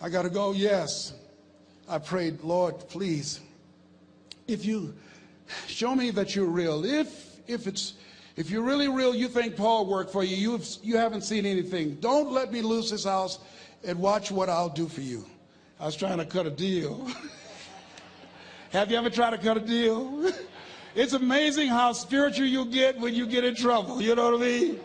I 0.00 0.08
got 0.08 0.22
to 0.22 0.30
go. 0.30 0.52
Yes. 0.52 1.12
I 1.88 1.98
prayed, 1.98 2.40
Lord, 2.42 2.78
please, 2.88 3.40
if 4.46 4.64
you 4.64 4.94
show 5.66 5.94
me 5.94 6.10
that 6.12 6.34
you're 6.34 6.46
real, 6.46 6.84
if 6.84 7.40
if 7.48 7.66
it's 7.66 7.94
if 8.36 8.48
you're 8.48 8.62
really 8.62 8.88
real, 8.88 9.14
you 9.14 9.28
think 9.28 9.56
Paul 9.56 9.86
worked 9.86 10.12
for 10.12 10.22
you, 10.22 10.36
you've, 10.36 10.66
you 10.82 10.96
haven't 10.96 11.22
seen 11.22 11.44
anything. 11.44 11.96
Don't 11.96 12.32
let 12.32 12.52
me 12.52 12.62
lose 12.62 12.90
this 12.90 13.04
house 13.04 13.40
and 13.84 13.98
watch 13.98 14.30
what 14.30 14.48
I'll 14.48 14.68
do 14.68 14.88
for 14.88 15.00
you. 15.00 15.26
I 15.78 15.86
was 15.86 15.96
trying 15.96 16.18
to 16.18 16.24
cut 16.24 16.46
a 16.46 16.50
deal. 16.50 17.06
Have 18.70 18.90
you 18.90 18.96
ever 18.96 19.10
tried 19.10 19.30
to 19.30 19.38
cut 19.38 19.56
a 19.56 19.60
deal? 19.60 20.32
It's 20.92 21.12
amazing 21.12 21.68
how 21.68 21.92
spiritual 21.92 22.46
you 22.46 22.64
get 22.64 22.98
when 22.98 23.14
you 23.14 23.24
get 23.24 23.44
in 23.44 23.54
trouble. 23.54 24.02
You 24.02 24.16
know 24.16 24.32
what 24.32 24.40
I 24.40 24.44
mean? 24.44 24.80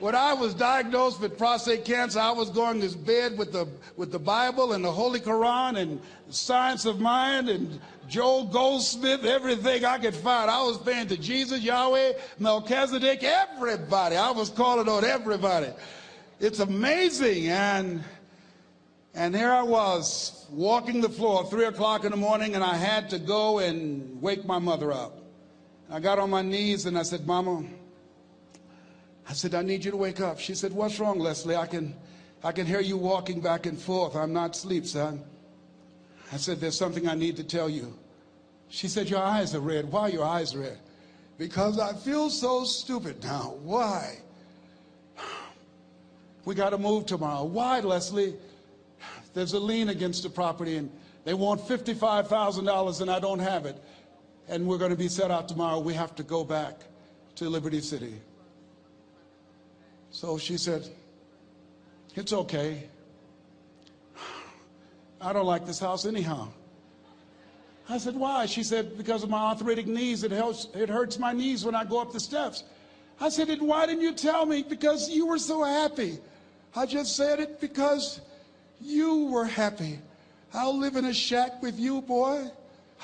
when 0.00 0.14
I 0.14 0.34
was 0.34 0.54
diagnosed 0.54 1.20
with 1.20 1.38
prostate 1.38 1.84
cancer, 1.84 2.18
I 2.18 2.32
was 2.32 2.50
going 2.50 2.80
to 2.80 2.98
bed 2.98 3.38
with 3.38 3.52
the, 3.52 3.68
with 3.96 4.10
the 4.10 4.18
Bible 4.18 4.72
and 4.72 4.84
the 4.84 4.90
Holy 4.90 5.20
Quran 5.20 5.78
and 5.78 6.00
Science 6.30 6.84
of 6.84 7.00
Mind 7.00 7.48
and 7.48 7.80
Joel 8.08 8.46
Goldsmith, 8.46 9.24
everything 9.24 9.84
I 9.84 9.98
could 9.98 10.14
find. 10.14 10.50
I 10.50 10.62
was 10.62 10.78
paying 10.78 11.06
to 11.08 11.16
Jesus, 11.16 11.62
Yahweh, 11.62 12.14
Melchizedek, 12.38 13.22
everybody. 13.22 14.16
I 14.16 14.30
was 14.30 14.50
calling 14.50 14.88
on 14.88 15.04
everybody. 15.04 15.68
It's 16.40 16.58
amazing. 16.58 17.48
And, 17.48 18.04
and 19.14 19.34
here 19.34 19.52
I 19.52 19.62
was 19.62 20.46
walking 20.50 21.00
the 21.00 21.08
floor, 21.08 21.44
three 21.46 21.66
o'clock 21.66 22.04
in 22.04 22.10
the 22.10 22.16
morning, 22.16 22.56
and 22.56 22.64
I 22.64 22.74
had 22.74 23.08
to 23.10 23.18
go 23.18 23.60
and 23.60 24.20
wake 24.20 24.44
my 24.44 24.58
mother 24.58 24.92
up. 24.92 25.18
I 25.90 26.00
got 26.00 26.18
on 26.18 26.30
my 26.30 26.42
knees 26.42 26.86
and 26.86 26.98
I 26.98 27.02
said, 27.02 27.24
Mama, 27.26 27.64
I 29.28 29.32
said, 29.32 29.54
I 29.54 29.62
need 29.62 29.84
you 29.84 29.92
to 29.92 29.96
wake 29.96 30.20
up. 30.20 30.40
She 30.40 30.54
said, 30.54 30.72
What's 30.72 30.98
wrong, 30.98 31.18
Leslie? 31.18 31.54
I 31.54 31.66
can, 31.66 31.94
I 32.42 32.50
can 32.50 32.66
hear 32.66 32.80
you 32.80 32.96
walking 32.96 33.40
back 33.40 33.66
and 33.66 33.78
forth. 33.78 34.16
I'm 34.16 34.32
not 34.32 34.56
asleep, 34.56 34.86
son. 34.86 35.22
I 36.32 36.36
said, 36.36 36.60
There's 36.60 36.76
something 36.76 37.08
I 37.08 37.14
need 37.14 37.36
to 37.36 37.44
tell 37.44 37.68
you. 37.68 37.96
She 38.68 38.88
said, 38.88 39.08
Your 39.08 39.22
eyes 39.22 39.54
are 39.54 39.60
red. 39.60 39.90
Why 39.90 40.02
are 40.02 40.10
your 40.10 40.24
eyes 40.24 40.56
red? 40.56 40.78
Because 41.38 41.78
I 41.78 41.92
feel 41.92 42.30
so 42.30 42.64
stupid 42.64 43.22
now. 43.22 43.56
Why? 43.62 44.18
We 46.44 46.54
got 46.54 46.70
to 46.70 46.78
move 46.78 47.06
tomorrow. 47.06 47.44
Why, 47.44 47.80
Leslie? 47.80 48.34
There's 49.34 49.52
a 49.52 49.60
lien 49.60 49.88
against 49.88 50.22
the 50.22 50.30
property 50.30 50.76
and 50.76 50.90
they 51.24 51.34
want 51.34 51.60
$55,000 51.60 53.00
and 53.00 53.10
I 53.10 53.18
don't 53.18 53.40
have 53.40 53.66
it. 53.66 53.82
And 54.48 54.66
we're 54.66 54.78
going 54.78 54.90
to 54.90 54.96
be 54.96 55.08
set 55.08 55.30
out 55.30 55.48
tomorrow. 55.48 55.80
We 55.80 55.94
have 55.94 56.14
to 56.16 56.22
go 56.22 56.44
back 56.44 56.80
to 57.36 57.48
Liberty 57.48 57.80
City. 57.80 58.14
So 60.10 60.38
she 60.38 60.56
said, 60.56 60.88
It's 62.14 62.32
okay. 62.32 62.84
I 65.20 65.32
don't 65.32 65.46
like 65.46 65.66
this 65.66 65.80
house 65.80 66.06
anyhow. 66.06 66.48
I 67.88 67.98
said, 67.98 68.14
Why? 68.14 68.46
She 68.46 68.62
said, 68.62 68.96
Because 68.96 69.24
of 69.24 69.30
my 69.30 69.40
arthritic 69.40 69.86
knees, 69.86 70.22
it, 70.22 70.30
helps, 70.30 70.68
it 70.74 70.88
hurts 70.88 71.18
my 71.18 71.32
knees 71.32 71.64
when 71.64 71.74
I 71.74 71.84
go 71.84 72.00
up 72.00 72.12
the 72.12 72.20
steps. 72.20 72.64
I 73.20 73.30
said, 73.30 73.48
And 73.48 73.62
why 73.62 73.86
didn't 73.86 74.02
you 74.02 74.12
tell 74.12 74.46
me? 74.46 74.62
Because 74.62 75.10
you 75.10 75.26
were 75.26 75.38
so 75.38 75.64
happy. 75.64 76.18
I 76.76 76.86
just 76.86 77.16
said 77.16 77.40
it 77.40 77.60
because 77.60 78.20
you 78.84 79.26
were 79.26 79.46
happy. 79.46 79.98
I'll 80.52 80.78
live 80.78 80.96
in 80.96 81.06
a 81.06 81.14
shack 81.14 81.62
with 81.62 81.78
you, 81.78 82.02
boy. 82.02 82.50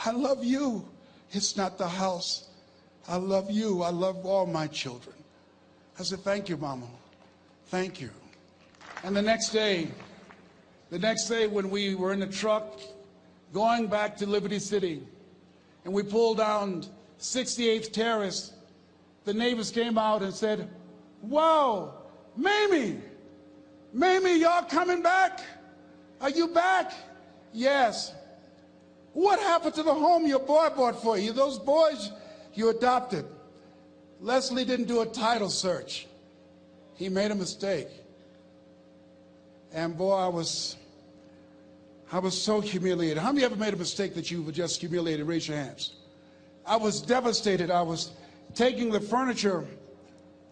I 0.05 0.13
love 0.13 0.45
you. 0.45 0.87
It's 1.33 1.57
not 1.57 1.79
the 1.79 1.89
house. 1.89 2.49
I 3.09 3.17
love 3.17 3.51
you. 3.51 3.83
I 3.83 3.91
love 3.91 4.25
all 4.25 4.47
my 4.47 4.67
children. 4.67 5.17
I 5.99 6.03
said, 6.03 6.21
Thank 6.21 6.49
you, 6.49 6.57
Mama. 6.57 6.87
Thank 7.67 8.01
you. 8.01 8.11
And 9.03 9.17
the 9.17 9.23
next 9.23 9.51
day, 9.51 9.89
the 10.91 10.99
next 10.99 11.29
day 11.29 11.47
when 11.47 11.71
we 11.71 11.95
were 11.95 12.13
in 12.13 12.21
the 12.21 12.27
truck 12.27 12.81
going 13.53 13.87
back 13.87 14.17
to 14.19 14.27
Liberty 14.27 14.59
City 14.59 15.03
and 15.85 15.95
we 15.95 16.03
pulled 16.03 16.39
down 16.39 16.85
68th 17.19 17.93
Terrace, 17.93 18.53
the 19.25 19.33
neighbors 19.35 19.71
came 19.71 19.99
out 19.99 20.23
and 20.23 20.33
said, 20.33 20.69
Wow, 21.23 21.95
Mamie, 22.37 22.99
Mamie, 23.93 24.41
y'all 24.41 24.63
coming 24.63 25.03
back? 25.03 25.41
Are 26.21 26.31
you 26.31 26.49
back? 26.49 26.93
Yes. 27.53 28.12
What 29.12 29.41
happened 29.41 29.75
to 29.75 29.83
the 29.83 29.95
home 29.95 30.27
your 30.27 30.41
boy 30.41 30.69
bought 30.77 31.03
for 31.03 31.19
you? 31.19 31.33
Those 31.33 31.59
boys 31.59 32.12
you 32.55 32.69
adopted. 32.69 33.25
Leslie 34.21 34.65
didn't 34.65 34.87
do 34.87 35.00
a 35.00 35.07
title 35.07 35.49
search 35.49 36.07
he 37.00 37.09
made 37.09 37.31
a 37.31 37.35
mistake. 37.35 37.89
And 39.73 39.97
boy, 39.97 40.12
I 40.12 40.29
was, 40.29 40.77
I 42.12 42.19
was 42.19 42.41
so 42.41 42.61
humiliated. 42.61 43.17
How 43.17 43.33
many 43.33 43.43
ever 43.45 43.57
made 43.57 43.73
a 43.73 43.79
mistake 43.79 44.15
that 44.17 44.31
you 44.31 44.43
were 44.43 44.53
just 44.53 44.81
humiliated? 44.81 45.27
Raise 45.27 45.49
your 45.49 45.57
hands. 45.57 45.95
I 46.67 46.77
was 46.77 47.00
devastated. 47.00 47.71
I 47.71 47.81
was 47.81 48.11
taking 48.55 48.91
the 48.91 49.00
furniture 49.00 49.67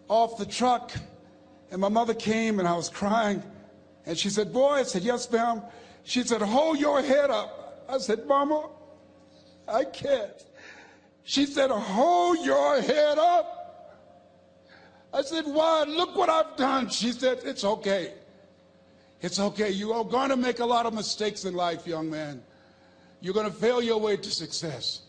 off 0.07 0.39
the 0.39 0.45
truck, 0.45 0.91
and 1.69 1.79
my 1.79 1.89
mother 1.89 2.15
came 2.15 2.57
and 2.57 2.67
I 2.67 2.73
was 2.73 2.89
crying. 2.89 3.43
And 4.05 4.17
she 4.17 4.29
said, 4.29 4.53
Boy, 4.53 4.75
I 4.75 4.83
said, 4.83 5.03
Yes, 5.03 5.31
ma'am. 5.31 5.61
She 6.03 6.23
said, 6.23 6.41
Hold 6.41 6.79
your 6.79 7.01
head 7.01 7.29
up. 7.29 7.85
I 7.89 7.97
said, 7.97 8.25
Mama, 8.25 8.69
I 9.67 9.83
can't. 9.83 10.45
She 11.23 11.45
said, 11.45 11.69
Hold 11.69 12.39
your 12.45 12.81
head 12.81 13.17
up. 13.17 13.55
I 15.13 15.21
said, 15.21 15.45
Why? 15.45 15.83
Look 15.83 16.15
what 16.15 16.29
I've 16.29 16.55
done. 16.55 16.89
She 16.89 17.11
said, 17.11 17.39
It's 17.43 17.63
okay. 17.63 18.13
It's 19.21 19.39
okay. 19.39 19.69
You 19.69 19.93
are 19.93 20.03
going 20.03 20.29
to 20.29 20.37
make 20.37 20.59
a 20.59 20.65
lot 20.65 20.85
of 20.85 20.93
mistakes 20.93 21.45
in 21.45 21.53
life, 21.53 21.85
young 21.85 22.09
man. 22.09 22.41
You're 23.21 23.33
going 23.33 23.47
to 23.49 23.55
fail 23.55 23.81
your 23.81 23.99
way 23.99 24.15
to 24.17 24.31
success. 24.31 25.01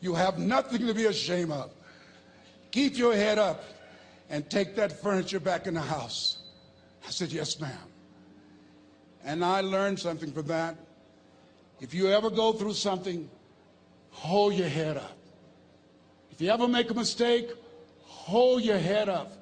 You 0.00 0.14
have 0.14 0.38
nothing 0.38 0.86
to 0.86 0.94
be 0.94 1.06
ashamed 1.06 1.52
of. 1.52 1.70
Keep 2.70 2.98
your 2.98 3.14
head 3.14 3.38
up 3.38 3.64
and 4.28 4.48
take 4.50 4.76
that 4.76 5.00
furniture 5.00 5.40
back 5.40 5.66
in 5.66 5.74
the 5.74 5.80
house. 5.80 6.38
I 7.06 7.10
said, 7.10 7.32
Yes, 7.32 7.58
ma'am. 7.60 7.72
And 9.26 9.44
I 9.44 9.60
learned 9.60 9.98
something 9.98 10.32
from 10.32 10.46
that. 10.46 10.76
If 11.80 11.92
you 11.92 12.08
ever 12.08 12.30
go 12.30 12.52
through 12.52 12.74
something, 12.74 13.28
hold 14.10 14.54
your 14.54 14.68
head 14.68 14.96
up. 14.96 15.18
If 16.30 16.40
you 16.40 16.50
ever 16.50 16.68
make 16.68 16.90
a 16.90 16.94
mistake, 16.94 17.50
hold 18.04 18.62
your 18.62 18.78
head 18.78 19.08
up. 19.08 19.32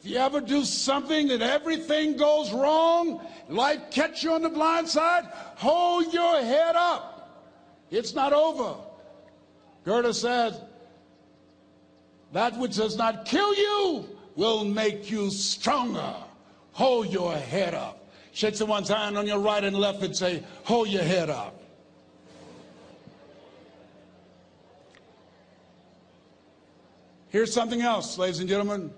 If 0.00 0.10
you 0.10 0.16
ever 0.16 0.40
do 0.40 0.64
something 0.64 1.28
that 1.28 1.40
everything 1.40 2.16
goes 2.16 2.52
wrong, 2.52 3.24
life 3.48 3.92
catch 3.92 4.24
you 4.24 4.32
on 4.32 4.42
the 4.42 4.48
blind 4.48 4.88
side, 4.88 5.24
hold 5.54 6.12
your 6.12 6.42
head 6.42 6.74
up. 6.74 7.46
It's 7.92 8.14
not 8.14 8.32
over. 8.32 8.74
Goethe 9.84 10.14
said, 10.14 10.60
that 12.32 12.58
which 12.58 12.76
does 12.76 12.96
not 12.96 13.24
kill 13.24 13.54
you 13.54 14.08
will 14.34 14.64
make 14.64 15.10
you 15.10 15.30
stronger. 15.30 16.14
Hold 16.72 17.12
your 17.12 17.34
head 17.34 17.74
up. 17.74 18.01
Shake 18.32 18.56
someone's 18.56 18.88
hand 18.88 19.18
on 19.18 19.26
your 19.26 19.38
right 19.38 19.62
and 19.62 19.76
left 19.76 20.02
and 20.02 20.16
say, 20.16 20.42
hold 20.64 20.88
your 20.88 21.02
head 21.02 21.28
up. 21.28 21.60
Here's 27.28 27.52
something 27.52 27.80
else, 27.80 28.18
ladies 28.18 28.40
and 28.40 28.48
gentlemen. 28.48 28.90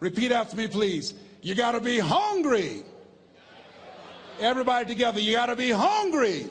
Repeat 0.00 0.32
after 0.32 0.56
me, 0.56 0.66
please. 0.68 1.14
You 1.42 1.54
got 1.54 1.72
to 1.72 1.80
be 1.80 1.98
hungry. 1.98 2.82
Everybody 4.40 4.86
together, 4.86 5.20
you 5.20 5.32
got 5.32 5.46
to 5.46 5.56
be 5.56 5.70
hungry. 5.70 6.48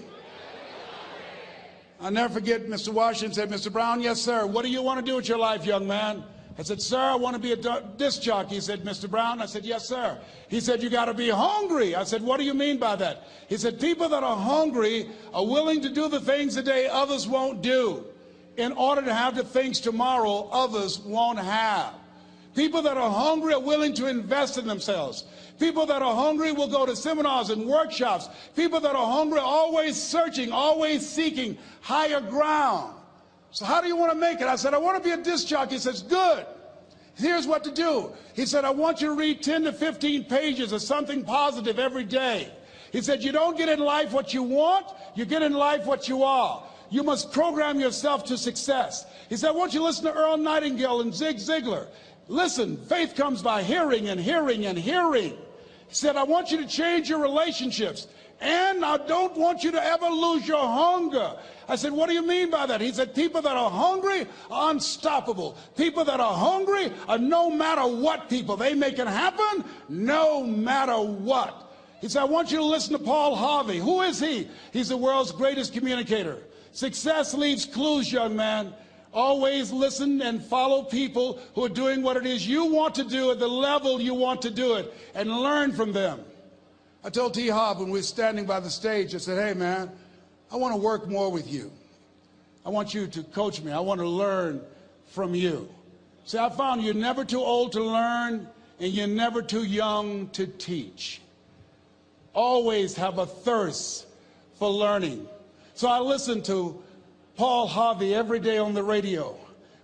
I'll 1.99 2.11
never 2.11 2.33
forget 2.33 2.67
Mr. 2.67 2.89
Washington 2.89 3.33
said, 3.33 3.49
Mr. 3.49 3.71
Brown, 3.71 4.01
yes, 4.01 4.19
sir. 4.19 4.45
What 4.45 4.63
do 4.65 4.71
you 4.71 4.81
want 4.81 5.03
to 5.03 5.05
do 5.05 5.15
with 5.15 5.27
your 5.27 5.37
life, 5.37 5.65
young 5.65 5.87
man? 5.87 6.23
I 6.57 6.61
said, 6.61 6.81
sir, 6.81 6.99
I 6.99 7.15
want 7.15 7.35
to 7.35 7.41
be 7.41 7.53
a 7.53 7.81
disc 7.97 8.21
jockey. 8.21 8.55
He 8.55 8.61
said, 8.61 8.83
Mr. 8.83 9.09
Brown. 9.09 9.41
I 9.41 9.47
said, 9.47 9.65
yes, 9.65 9.87
sir. 9.87 10.19
He 10.49 10.59
said, 10.59 10.83
you 10.83 10.89
got 10.89 11.05
to 11.05 11.13
be 11.13 11.29
hungry. 11.29 11.95
I 11.95 12.03
said, 12.03 12.21
what 12.21 12.37
do 12.37 12.43
you 12.43 12.53
mean 12.53 12.77
by 12.77 12.95
that? 12.97 13.23
He 13.47 13.57
said, 13.57 13.79
people 13.79 14.07
that 14.09 14.23
are 14.23 14.37
hungry 14.37 15.09
are 15.33 15.45
willing 15.45 15.81
to 15.81 15.89
do 15.89 16.07
the 16.07 16.19
things 16.19 16.53
today 16.53 16.87
others 16.87 17.27
won't 17.27 17.63
do 17.63 18.05
in 18.57 18.71
order 18.73 19.01
to 19.01 19.13
have 19.13 19.35
the 19.35 19.43
things 19.43 19.79
tomorrow 19.79 20.47
others 20.51 20.99
won't 20.99 21.39
have. 21.39 21.93
People 22.55 22.83
that 22.83 22.97
are 22.97 23.09
hungry 23.09 23.53
are 23.55 23.59
willing 23.59 23.95
to 23.95 24.07
invest 24.07 24.59
in 24.59 24.67
themselves. 24.67 25.25
People 25.59 25.87
that 25.87 26.03
are 26.03 26.13
hungry 26.13 26.51
will 26.51 26.67
go 26.67 26.85
to 26.85 26.95
seminars 26.95 27.49
and 27.49 27.65
workshops. 27.65 28.29
People 28.55 28.79
that 28.81 28.95
are 28.95 29.11
hungry 29.11 29.39
are 29.39 29.45
always 29.45 30.01
searching, 30.01 30.51
always 30.51 31.07
seeking 31.07 31.57
higher 31.81 32.21
ground. 32.21 32.93
So 33.53 33.65
how 33.65 33.81
do 33.81 33.87
you 33.87 33.95
want 33.95 34.11
to 34.11 34.17
make 34.17 34.41
it? 34.41 34.47
I 34.47 34.55
said, 34.55 34.73
I 34.73 34.79
want 34.79 34.97
to 34.97 35.03
be 35.03 35.11
a 35.11 35.23
disc 35.23 35.47
jockey. 35.47 35.75
He 35.75 35.79
says, 35.79 36.01
good. 36.01 36.45
Here's 37.15 37.45
what 37.45 37.63
to 37.65 37.71
do. 37.71 38.11
He 38.33 38.47
said, 38.47 38.65
I 38.65 38.71
want 38.71 38.99
you 38.99 39.09
to 39.09 39.13
read 39.13 39.43
10 39.43 39.65
to 39.65 39.71
15 39.71 40.25
pages 40.25 40.71
of 40.71 40.81
something 40.81 41.23
positive 41.23 41.77
every 41.77 42.03
day. 42.03 42.51
He 42.91 43.01
said, 43.01 43.23
you 43.23 43.31
don't 43.31 43.55
get 43.55 43.69
in 43.69 43.79
life 43.79 44.11
what 44.11 44.33
you 44.33 44.41
want, 44.41 44.87
you 45.13 45.25
get 45.25 45.43
in 45.43 45.53
life 45.53 45.85
what 45.85 46.09
you 46.09 46.23
are. 46.23 46.63
You 46.89 47.03
must 47.03 47.31
program 47.31 47.79
yourself 47.79 48.25
to 48.25 48.37
success. 48.37 49.05
He 49.29 49.37
said, 49.37 49.49
I 49.49 49.51
want 49.51 49.73
you 49.73 49.79
to 49.79 49.85
listen 49.85 50.05
to 50.05 50.13
Earl 50.13 50.37
Nightingale 50.37 51.01
and 51.01 51.13
Zig 51.13 51.37
Ziglar. 51.37 51.87
Listen, 52.27 52.77
faith 52.77 53.15
comes 53.15 53.43
by 53.43 53.61
hearing 53.61 54.09
and 54.09 54.19
hearing 54.19 54.65
and 54.65 54.77
hearing. 54.77 55.31
He 55.87 55.95
said, 55.95 56.15
I 56.15 56.23
want 56.23 56.51
you 56.51 56.57
to 56.57 56.67
change 56.67 57.09
your 57.09 57.19
relationships. 57.19 58.07
And 58.41 58.83
I 58.83 58.97
don't 58.97 59.37
want 59.37 59.63
you 59.63 59.71
to 59.71 59.83
ever 59.83 60.07
lose 60.07 60.47
your 60.47 60.67
hunger. 60.67 61.35
I 61.67 61.75
said, 61.75 61.91
What 61.91 62.09
do 62.09 62.13
you 62.15 62.25
mean 62.25 62.49
by 62.49 62.65
that? 62.65 62.81
He 62.81 62.91
said, 62.91 63.15
People 63.15 63.41
that 63.41 63.55
are 63.55 63.69
hungry 63.69 64.27
are 64.49 64.71
unstoppable. 64.71 65.57
People 65.75 66.03
that 66.05 66.19
are 66.19 66.33
hungry 66.33 66.91
are 67.07 67.17
no 67.17 67.49
matter 67.49 67.81
what 67.81 68.29
people. 68.29 68.57
They 68.57 68.73
make 68.73 68.99
it 68.99 69.07
happen 69.07 69.63
no 69.89 70.43
matter 70.43 70.97
what. 70.97 71.71
He 72.01 72.09
said, 72.09 72.21
I 72.21 72.25
want 72.25 72.51
you 72.51 72.57
to 72.57 72.65
listen 72.65 72.93
to 72.93 72.99
Paul 72.99 73.35
Harvey. 73.35 73.77
Who 73.77 74.01
is 74.01 74.19
he? 74.19 74.49
He's 74.73 74.89
the 74.89 74.97
world's 74.97 75.31
greatest 75.31 75.73
communicator. 75.73 76.37
Success 76.73 77.33
leaves 77.33 77.65
clues, 77.65 78.11
young 78.11 78.35
man. 78.35 78.73
Always 79.13 79.71
listen 79.71 80.21
and 80.21 80.43
follow 80.43 80.83
people 80.83 81.39
who 81.53 81.63
are 81.63 81.69
doing 81.69 82.01
what 82.01 82.17
it 82.17 82.25
is 82.25 82.47
you 82.47 82.65
want 82.65 82.95
to 82.95 83.03
do 83.03 83.31
at 83.31 83.39
the 83.39 83.47
level 83.47 84.01
you 84.01 84.15
want 84.15 84.41
to 84.41 84.49
do 84.49 84.75
it 84.75 84.91
and 85.13 85.29
learn 85.29 85.71
from 85.71 85.93
them. 85.93 86.19
I 87.03 87.09
told 87.09 87.35
T. 87.35 87.47
Harv 87.47 87.79
when 87.79 87.89
we 87.89 87.99
were 87.99 88.03
standing 88.03 88.45
by 88.45 88.59
the 88.59 88.69
stage, 88.69 89.13
I 89.13 89.19
said, 89.19 89.37
hey, 89.45 89.57
man, 89.57 89.91
I 90.53 90.57
want 90.57 90.75
to 90.75 90.79
work 90.79 91.09
more 91.09 91.31
with 91.31 91.51
you. 91.51 91.71
I 92.63 92.69
want 92.69 92.93
you 92.93 93.07
to 93.07 93.23
coach 93.23 93.59
me. 93.61 93.71
I 93.71 93.79
want 93.79 93.99
to 93.99 94.07
learn 94.07 94.61
from 95.07 95.33
you. 95.33 95.67
See, 96.25 96.37
I 96.37 96.49
found 96.49 96.83
you're 96.83 96.93
never 96.93 97.25
too 97.25 97.39
old 97.39 97.71
to 97.71 97.83
learn 97.83 98.47
and 98.79 98.93
you're 98.93 99.07
never 99.07 99.41
too 99.41 99.63
young 99.63 100.29
to 100.29 100.45
teach. 100.45 101.21
Always 102.35 102.95
have 102.95 103.17
a 103.17 103.25
thirst 103.25 104.05
for 104.59 104.69
learning. 104.69 105.27
So 105.73 105.87
I 105.87 105.99
listened 105.99 106.45
to 106.45 106.81
Paul 107.35 107.65
Harvey 107.65 108.13
every 108.13 108.39
day 108.39 108.59
on 108.59 108.75
the 108.75 108.83
radio. 108.83 109.35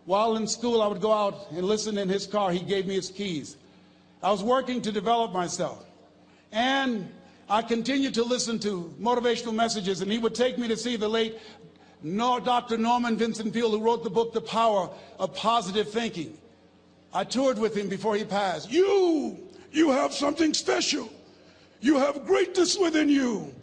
While 0.06 0.36
in 0.36 0.48
school, 0.48 0.84
I 0.84 0.88
would 0.88 1.02
go 1.02 1.12
out 1.12 1.48
and 1.52 1.64
listen 1.64 1.98
in 1.98 2.08
his 2.08 2.28
car. 2.28 2.52
He 2.52 2.60
gave 2.60 2.86
me 2.86 2.94
his 2.94 3.10
keys. 3.10 3.58
I 4.22 4.30
was 4.30 4.44
working 4.44 4.84
to 4.84 4.92
develop 4.92 5.34
myself. 5.34 5.84
And 6.52 7.10
I 7.50 7.63
continued 7.63 8.13
to 8.13 8.24
listen 8.24 8.60
to 8.60 8.94
motivational 9.01 9.56
messages, 9.56 10.01
and 10.01 10.12
he 10.12 10.20
would 10.20 10.36
take 10.36 10.60
me 10.60 10.68
to 10.68 10.77
see 10.77 10.96
the 10.98 11.08
late 11.08 11.39
Dr. 12.03 12.77
Norman 12.77 13.18
Vincent 13.18 13.53
Peale, 13.53 13.72
who 13.72 13.82
wrote 13.82 14.03
the 14.03 14.10
book, 14.10 14.34
The 14.34 14.41
Power 14.41 14.89
of 15.18 15.34
Positive 15.34 15.89
Thinking. 15.89 16.38
I 17.12 17.24
toured 17.24 17.58
with 17.58 17.75
him 17.75 17.89
before 17.89 18.15
he 18.15 18.24
passed. 18.24 18.72
You, 18.72 19.38
you 19.72 19.89
have 19.89 20.13
something 20.13 20.53
special. 20.53 21.10
You 21.82 21.98
have 21.98 22.25
greatness 22.25 22.77
within 22.77 23.10
you. 23.10 23.53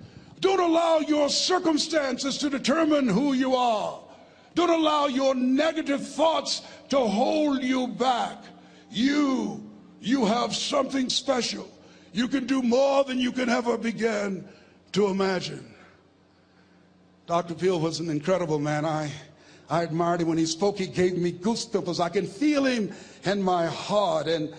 Don't 0.41 0.61
allow 0.61 0.99
your 0.99 1.29
circumstances 1.29 2.39
to 2.39 2.51
determine 2.51 3.09
who 3.09 3.35
you 3.35 3.55
are. 3.55 4.01
Don't 4.55 4.71
allow 4.71 5.07
your 5.07 5.35
negative 5.35 6.07
thoughts 6.07 6.63
to 6.89 6.99
hold 6.99 7.63
you 7.63 7.87
back. 7.87 8.43
You, 8.91 9.63
you 10.01 10.25
have 10.25 10.55
something 10.55 11.09
special. 11.09 11.71
You 12.17 12.29
can 12.29 12.47
do 12.47 12.63
more 12.63 13.05
than 13.05 13.19
you 13.19 13.31
can 13.31 13.51
ever 13.51 13.77
begin 13.77 14.49
to 14.93 15.09
imagine. 15.09 15.75
Dr. 17.27 17.53
Peale 17.53 17.79
was 17.79 18.01
an 18.01 18.09
incredible 18.09 18.59
man. 18.59 18.87
I, 18.87 19.13
I 19.69 19.83
admired 19.83 20.23
him 20.23 20.29
when 20.29 20.39
he 20.39 20.47
spoke. 20.47 20.79
He 20.79 20.87
gave 20.87 21.19
me 21.19 21.31
goosebumps. 21.31 22.01
I 22.01 22.09
can 22.09 22.27
feel 22.27 22.65
him 22.65 22.91
in 23.25 23.43
my 23.43 23.67
heart. 23.67 24.29
And, 24.29 24.55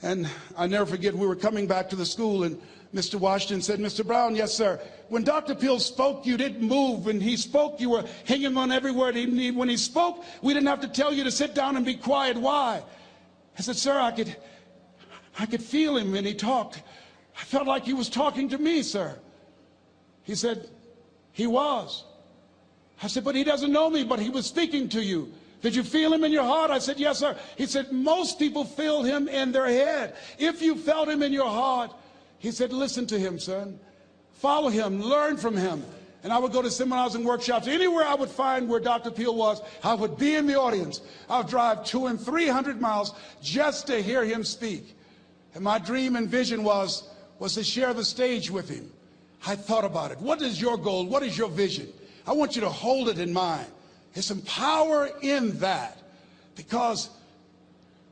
and 0.00 0.26
I 0.56 0.68
never 0.68 0.86
forget, 0.86 1.14
we 1.14 1.26
were 1.26 1.36
coming 1.36 1.66
back 1.66 1.90
to 1.90 1.96
the 1.96 2.06
school 2.06 2.44
and 2.44 2.58
Mr. 2.94 3.16
Washington 3.16 3.60
said, 3.60 3.78
Mr. 3.78 4.06
Brown, 4.06 4.34
yes, 4.34 4.54
sir. 4.54 4.80
When 5.10 5.22
Dr. 5.22 5.54
Peale 5.54 5.80
spoke, 5.80 6.24
you 6.24 6.38
didn't 6.38 6.66
move. 6.66 7.04
When 7.04 7.20
he 7.20 7.36
spoke, 7.36 7.78
you 7.78 7.90
were 7.90 8.04
hanging 8.24 8.56
on 8.56 8.72
every 8.72 8.92
word. 8.92 9.16
When 9.16 9.68
he 9.68 9.76
spoke, 9.76 10.24
we 10.40 10.54
didn't 10.54 10.68
have 10.68 10.80
to 10.80 10.88
tell 10.88 11.12
you 11.12 11.24
to 11.24 11.30
sit 11.30 11.54
down 11.54 11.76
and 11.76 11.84
be 11.84 11.94
quiet. 11.94 12.38
Why? 12.38 12.82
I 13.58 13.60
said, 13.60 13.76
sir, 13.76 14.00
I 14.00 14.12
could, 14.12 14.34
I 15.38 15.46
could 15.46 15.62
feel 15.62 15.96
him 15.96 16.12
when 16.12 16.24
he 16.24 16.34
talked. 16.34 16.82
I 17.38 17.44
felt 17.44 17.66
like 17.66 17.84
he 17.84 17.92
was 17.92 18.08
talking 18.08 18.48
to 18.48 18.58
me, 18.58 18.82
sir. 18.82 19.18
He 20.22 20.34
said, 20.34 20.68
he 21.32 21.46
was. 21.46 22.04
I 23.02 23.08
said, 23.08 23.24
but 23.24 23.34
he 23.34 23.44
doesn't 23.44 23.72
know 23.72 23.90
me, 23.90 24.04
but 24.04 24.18
he 24.18 24.30
was 24.30 24.46
speaking 24.46 24.88
to 24.90 25.02
you. 25.02 25.32
Did 25.60 25.74
you 25.74 25.82
feel 25.82 26.12
him 26.12 26.24
in 26.24 26.32
your 26.32 26.44
heart? 26.44 26.70
I 26.70 26.78
said, 26.78 26.98
yes, 26.98 27.18
sir. 27.18 27.36
He 27.56 27.66
said, 27.66 27.92
most 27.92 28.38
people 28.38 28.64
feel 28.64 29.02
him 29.02 29.28
in 29.28 29.52
their 29.52 29.66
head. 29.66 30.16
If 30.38 30.62
you 30.62 30.76
felt 30.76 31.08
him 31.08 31.22
in 31.22 31.32
your 31.32 31.50
heart, 31.50 31.92
he 32.38 32.50
said, 32.50 32.72
listen 32.72 33.06
to 33.08 33.18
him, 33.18 33.38
son. 33.38 33.78
Follow 34.32 34.68
him, 34.68 35.00
learn 35.00 35.36
from 35.36 35.56
him. 35.56 35.84
And 36.22 36.32
I 36.32 36.38
would 36.38 36.52
go 36.52 36.62
to 36.62 36.70
seminars 36.70 37.14
and 37.14 37.24
workshops. 37.24 37.68
Anywhere 37.68 38.04
I 38.04 38.14
would 38.14 38.28
find 38.28 38.68
where 38.68 38.80
Dr. 38.80 39.10
Peale 39.10 39.34
was, 39.34 39.62
I 39.82 39.94
would 39.94 40.18
be 40.18 40.34
in 40.34 40.46
the 40.46 40.58
audience. 40.58 41.00
I 41.28 41.38
would 41.38 41.46
drive 41.46 41.84
two 41.84 42.06
and 42.06 42.20
three 42.20 42.48
hundred 42.48 42.80
miles 42.80 43.14
just 43.42 43.86
to 43.86 44.02
hear 44.02 44.24
him 44.24 44.42
speak. 44.42 44.96
And 45.56 45.64
my 45.64 45.78
dream 45.78 46.16
and 46.16 46.28
vision 46.28 46.62
was, 46.64 47.08
was 47.38 47.54
to 47.54 47.64
share 47.64 47.94
the 47.94 48.04
stage 48.04 48.50
with 48.50 48.68
him. 48.68 48.92
I 49.46 49.56
thought 49.56 49.86
about 49.86 50.10
it. 50.10 50.20
What 50.20 50.42
is 50.42 50.60
your 50.60 50.76
goal? 50.76 51.06
What 51.06 51.22
is 51.22 51.38
your 51.38 51.48
vision? 51.48 51.88
I 52.26 52.34
want 52.34 52.56
you 52.56 52.60
to 52.60 52.68
hold 52.68 53.08
it 53.08 53.18
in 53.18 53.32
mind. 53.32 53.66
There's 54.12 54.26
some 54.26 54.42
power 54.42 55.08
in 55.22 55.58
that 55.60 55.96
because 56.56 57.08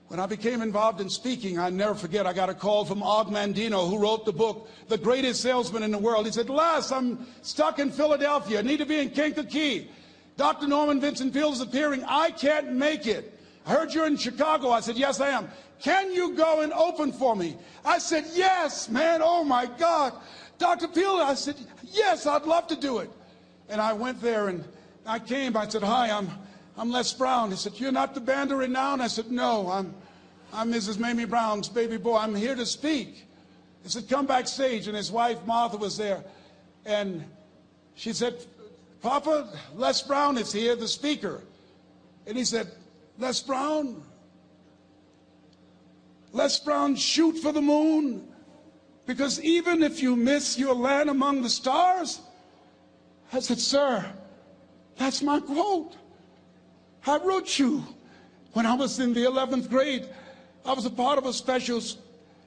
when 0.08 0.18
I 0.20 0.24
became 0.24 0.62
involved 0.62 1.02
in 1.02 1.10
speaking, 1.10 1.58
I 1.58 1.68
never 1.68 1.94
forget, 1.94 2.26
I 2.26 2.32
got 2.32 2.48
a 2.48 2.54
call 2.54 2.86
from 2.86 3.02
Og 3.02 3.28
Mandino, 3.28 3.90
who 3.90 3.98
wrote 3.98 4.24
the 4.24 4.32
book, 4.32 4.70
The 4.88 4.96
Greatest 4.96 5.42
Salesman 5.42 5.82
in 5.82 5.90
the 5.90 5.98
World. 5.98 6.24
He 6.24 6.32
said, 6.32 6.48
Les, 6.48 6.90
I'm 6.90 7.26
stuck 7.42 7.78
in 7.78 7.90
Philadelphia. 7.90 8.60
I 8.60 8.62
need 8.62 8.78
to 8.78 8.86
be 8.86 9.00
in 9.00 9.10
Kankakee. 9.10 9.90
Dr. 10.38 10.66
Norman 10.66 10.98
Vincent 10.98 11.34
Peale 11.34 11.52
is 11.52 11.60
appearing. 11.60 12.04
I 12.08 12.30
can't 12.30 12.72
make 12.72 13.06
it. 13.06 13.38
I 13.66 13.72
heard 13.72 13.92
you're 13.92 14.06
in 14.06 14.16
Chicago. 14.16 14.70
I 14.70 14.80
said, 14.80 14.96
yes, 14.96 15.20
I 15.20 15.28
am. 15.28 15.50
Can 15.84 16.12
you 16.12 16.34
go 16.34 16.62
and 16.62 16.72
open 16.72 17.12
for 17.12 17.36
me? 17.36 17.56
I 17.84 17.98
said, 17.98 18.24
yes, 18.32 18.88
man. 18.88 19.20
Oh, 19.22 19.44
my 19.44 19.66
God. 19.66 20.14
Dr. 20.58 20.88
Peale, 20.88 21.20
I 21.22 21.34
said, 21.34 21.54
yes, 21.84 22.26
I'd 22.26 22.46
love 22.46 22.66
to 22.68 22.76
do 22.76 22.98
it. 22.98 23.10
And 23.68 23.80
I 23.80 23.92
went 23.92 24.20
there 24.20 24.48
and 24.48 24.64
I 25.06 25.20
came. 25.20 25.56
I 25.56 25.68
said, 25.68 25.82
hi, 25.82 26.10
I'm 26.10 26.28
I'm 26.76 26.90
Les 26.90 27.12
Brown. 27.12 27.50
He 27.50 27.56
said, 27.56 27.78
You're 27.78 27.92
not 27.92 28.14
the 28.14 28.20
band 28.20 28.52
of 28.52 28.58
renown? 28.58 29.00
I 29.00 29.06
said, 29.06 29.30
No, 29.30 29.70
I'm, 29.70 29.94
I'm 30.52 30.72
Mrs. 30.72 30.98
Mamie 30.98 31.24
Brown's 31.24 31.68
baby 31.68 31.96
boy. 31.96 32.16
I'm 32.16 32.34
here 32.34 32.54
to 32.54 32.66
speak. 32.66 33.26
He 33.82 33.88
said, 33.88 34.08
Come 34.08 34.26
backstage. 34.26 34.88
And 34.88 34.96
his 34.96 35.12
wife, 35.12 35.38
Martha, 35.46 35.76
was 35.76 35.96
there. 35.96 36.24
And 36.84 37.24
she 37.94 38.12
said, 38.12 38.34
Papa, 39.02 39.48
Les 39.74 40.02
Brown 40.02 40.36
is 40.36 40.52
here, 40.52 40.74
the 40.74 40.88
speaker. 40.88 41.42
And 42.26 42.36
he 42.36 42.44
said, 42.44 42.70
Les 43.18 43.40
Brown? 43.42 44.02
Les 46.34 46.58
Brown, 46.58 46.96
shoot 46.96 47.38
for 47.38 47.52
the 47.52 47.62
moon? 47.62 48.26
Because 49.06 49.40
even 49.40 49.84
if 49.84 50.02
you 50.02 50.16
miss 50.16 50.58
your 50.58 50.74
land 50.74 51.08
among 51.08 51.42
the 51.42 51.48
stars? 51.48 52.20
I 53.32 53.38
said, 53.38 53.60
Sir, 53.60 54.04
that's 54.96 55.22
my 55.22 55.38
quote. 55.38 55.96
I 57.06 57.18
wrote 57.18 57.58
you 57.58 57.84
when 58.52 58.66
I 58.66 58.74
was 58.74 58.98
in 58.98 59.14
the 59.14 59.24
11th 59.24 59.70
grade. 59.70 60.08
I 60.66 60.72
was 60.72 60.86
a 60.86 60.90
part 60.90 61.18
of 61.18 61.26
a 61.26 61.32
special, 61.32 61.80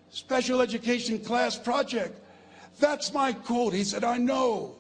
special 0.10 0.60
education 0.60 1.20
class 1.20 1.58
project. 1.58 2.20
That's 2.82 3.14
my 3.14 3.32
quote. 3.32 3.74
He 3.74 3.86
said, 3.86 4.04
I 4.04 4.18
know. 4.18 4.76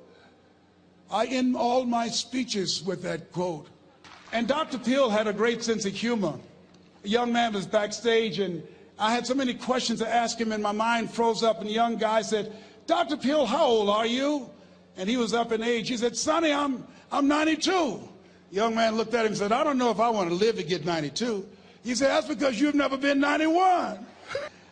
I 1.09 1.27
end 1.27 1.55
all 1.55 1.85
my 1.85 2.09
speeches 2.09 2.83
with 2.83 3.03
that 3.03 3.31
quote. 3.31 3.69
And 4.33 4.49
Dr. 4.49 4.77
Peale 4.77 5.09
had 5.09 5.27
a 5.27 5.33
great 5.33 5.63
sense 5.63 5.85
of 5.85 5.93
humor. 5.93 6.33
A 7.05 7.07
young 7.07 7.31
man 7.31 7.53
was 7.53 7.65
backstage, 7.65 8.39
and 8.39 8.61
I 8.99 9.13
had 9.13 9.27
so 9.27 9.33
many 9.33 9.53
questions 9.53 9.99
to 9.99 10.09
ask 10.09 10.39
him, 10.39 10.51
and 10.51 10.63
my 10.63 10.71
mind 10.71 11.11
froze 11.11 11.43
up. 11.43 11.59
And 11.59 11.69
the 11.69 11.73
young 11.73 11.97
guy 11.97 12.21
said, 12.21 12.53
Dr. 12.87 13.17
Peale, 13.17 13.45
how 13.45 13.65
old 13.65 13.89
are 13.89 14.05
you? 14.05 14.49
And 14.97 15.09
he 15.09 15.17
was 15.17 15.33
up 15.33 15.51
in 15.51 15.61
age. 15.61 15.89
He 15.89 15.97
said, 15.97 16.17
Sonny, 16.17 16.51
I'm, 16.51 16.85
I'm 17.11 17.27
92 17.27 18.01
young 18.51 18.75
man 18.75 18.95
looked 18.95 19.13
at 19.13 19.21
him 19.21 19.27
and 19.27 19.37
said, 19.37 19.51
I 19.51 19.63
don't 19.63 19.77
know 19.77 19.91
if 19.91 19.99
I 19.99 20.09
want 20.09 20.29
to 20.29 20.35
live 20.35 20.55
to 20.57 20.63
get 20.63 20.85
92. 20.85 21.45
He 21.83 21.95
said, 21.95 22.09
That's 22.09 22.27
because 22.27 22.59
you've 22.59 22.75
never 22.75 22.97
been 22.97 23.19
91. 23.19 24.05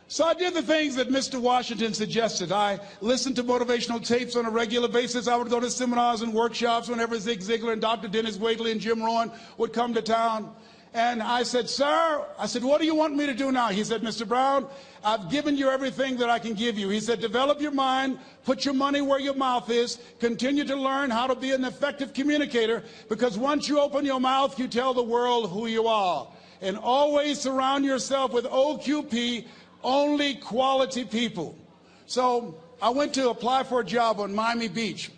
So 0.07 0.23
I 0.23 0.35
did 0.35 0.53
the 0.53 0.61
things 0.61 0.95
that 0.95 1.09
Mr. 1.09 1.41
Washington 1.41 1.93
suggested. 1.93 2.51
I 2.51 2.79
listened 3.01 3.35
to 3.37 3.43
motivational 3.43 4.05
tapes 4.05 4.35
on 4.35 4.45
a 4.45 4.51
regular 4.51 4.87
basis. 4.87 5.27
I 5.27 5.35
would 5.35 5.49
go 5.49 5.59
to 5.59 5.69
seminars 5.69 6.21
and 6.21 6.31
workshops 6.31 6.87
whenever 6.87 7.17
Zig 7.17 7.39
Ziglar 7.39 7.73
and 7.73 7.81
Dr. 7.81 8.07
Denis 8.07 8.37
Waitley 8.37 8.71
and 8.71 8.79
Jim 8.79 9.01
Rohn 9.01 9.31
would 9.57 9.73
come 9.73 9.95
to 9.95 10.03
town. 10.03 10.53
And 10.95 11.21
I 11.21 11.43
said, 11.43 11.69
Sir, 11.69 12.25
I 12.39 12.45
said, 12.45 12.63
what 12.63 12.79
do 12.79 12.87
you 12.87 12.95
want 12.95 13.17
me 13.17 13.25
to 13.25 13.33
do 13.33 13.51
now? 13.51 13.67
He 13.67 13.83
said, 13.83 14.01
Mr. 14.01 14.25
Brown, 14.25 14.65
I've 15.03 15.29
given 15.29 15.57
you 15.57 15.69
everything 15.69 16.15
that 16.19 16.29
I 16.29 16.39
can 16.39 16.53
give 16.53 16.79
you. 16.79 16.87
He 16.87 17.01
said, 17.01 17.19
develop 17.19 17.59
your 17.59 17.73
mind, 17.73 18.17
put 18.45 18.63
your 18.63 18.73
money 18.73 19.01
where 19.01 19.19
your 19.19 19.33
mouth 19.33 19.69
is, 19.69 19.99
continue 20.21 20.63
to 20.63 20.75
learn 20.77 21.09
how 21.09 21.27
to 21.27 21.35
be 21.35 21.51
an 21.51 21.65
effective 21.65 22.13
communicator, 22.13 22.81
because 23.09 23.37
once 23.37 23.67
you 23.67 23.77
open 23.77 24.05
your 24.05 24.21
mouth, 24.21 24.57
you 24.57 24.69
tell 24.69 24.93
the 24.93 25.03
world 25.03 25.49
who 25.49 25.67
you 25.67 25.85
are. 25.85 26.29
And 26.61 26.77
always 26.77 27.41
surround 27.41 27.83
yourself 27.83 28.31
with 28.31 28.45
OQP, 28.45 29.47
only 29.83 30.35
quality 30.35 31.03
people. 31.03 31.57
So 32.05 32.55
I 32.81 32.89
went 32.89 33.13
to 33.15 33.31
apply 33.31 33.63
for 33.63 33.81
a 33.81 33.85
job 33.85 34.21
on 34.21 34.33
Miami 34.33 34.69
Beach. 34.69 35.11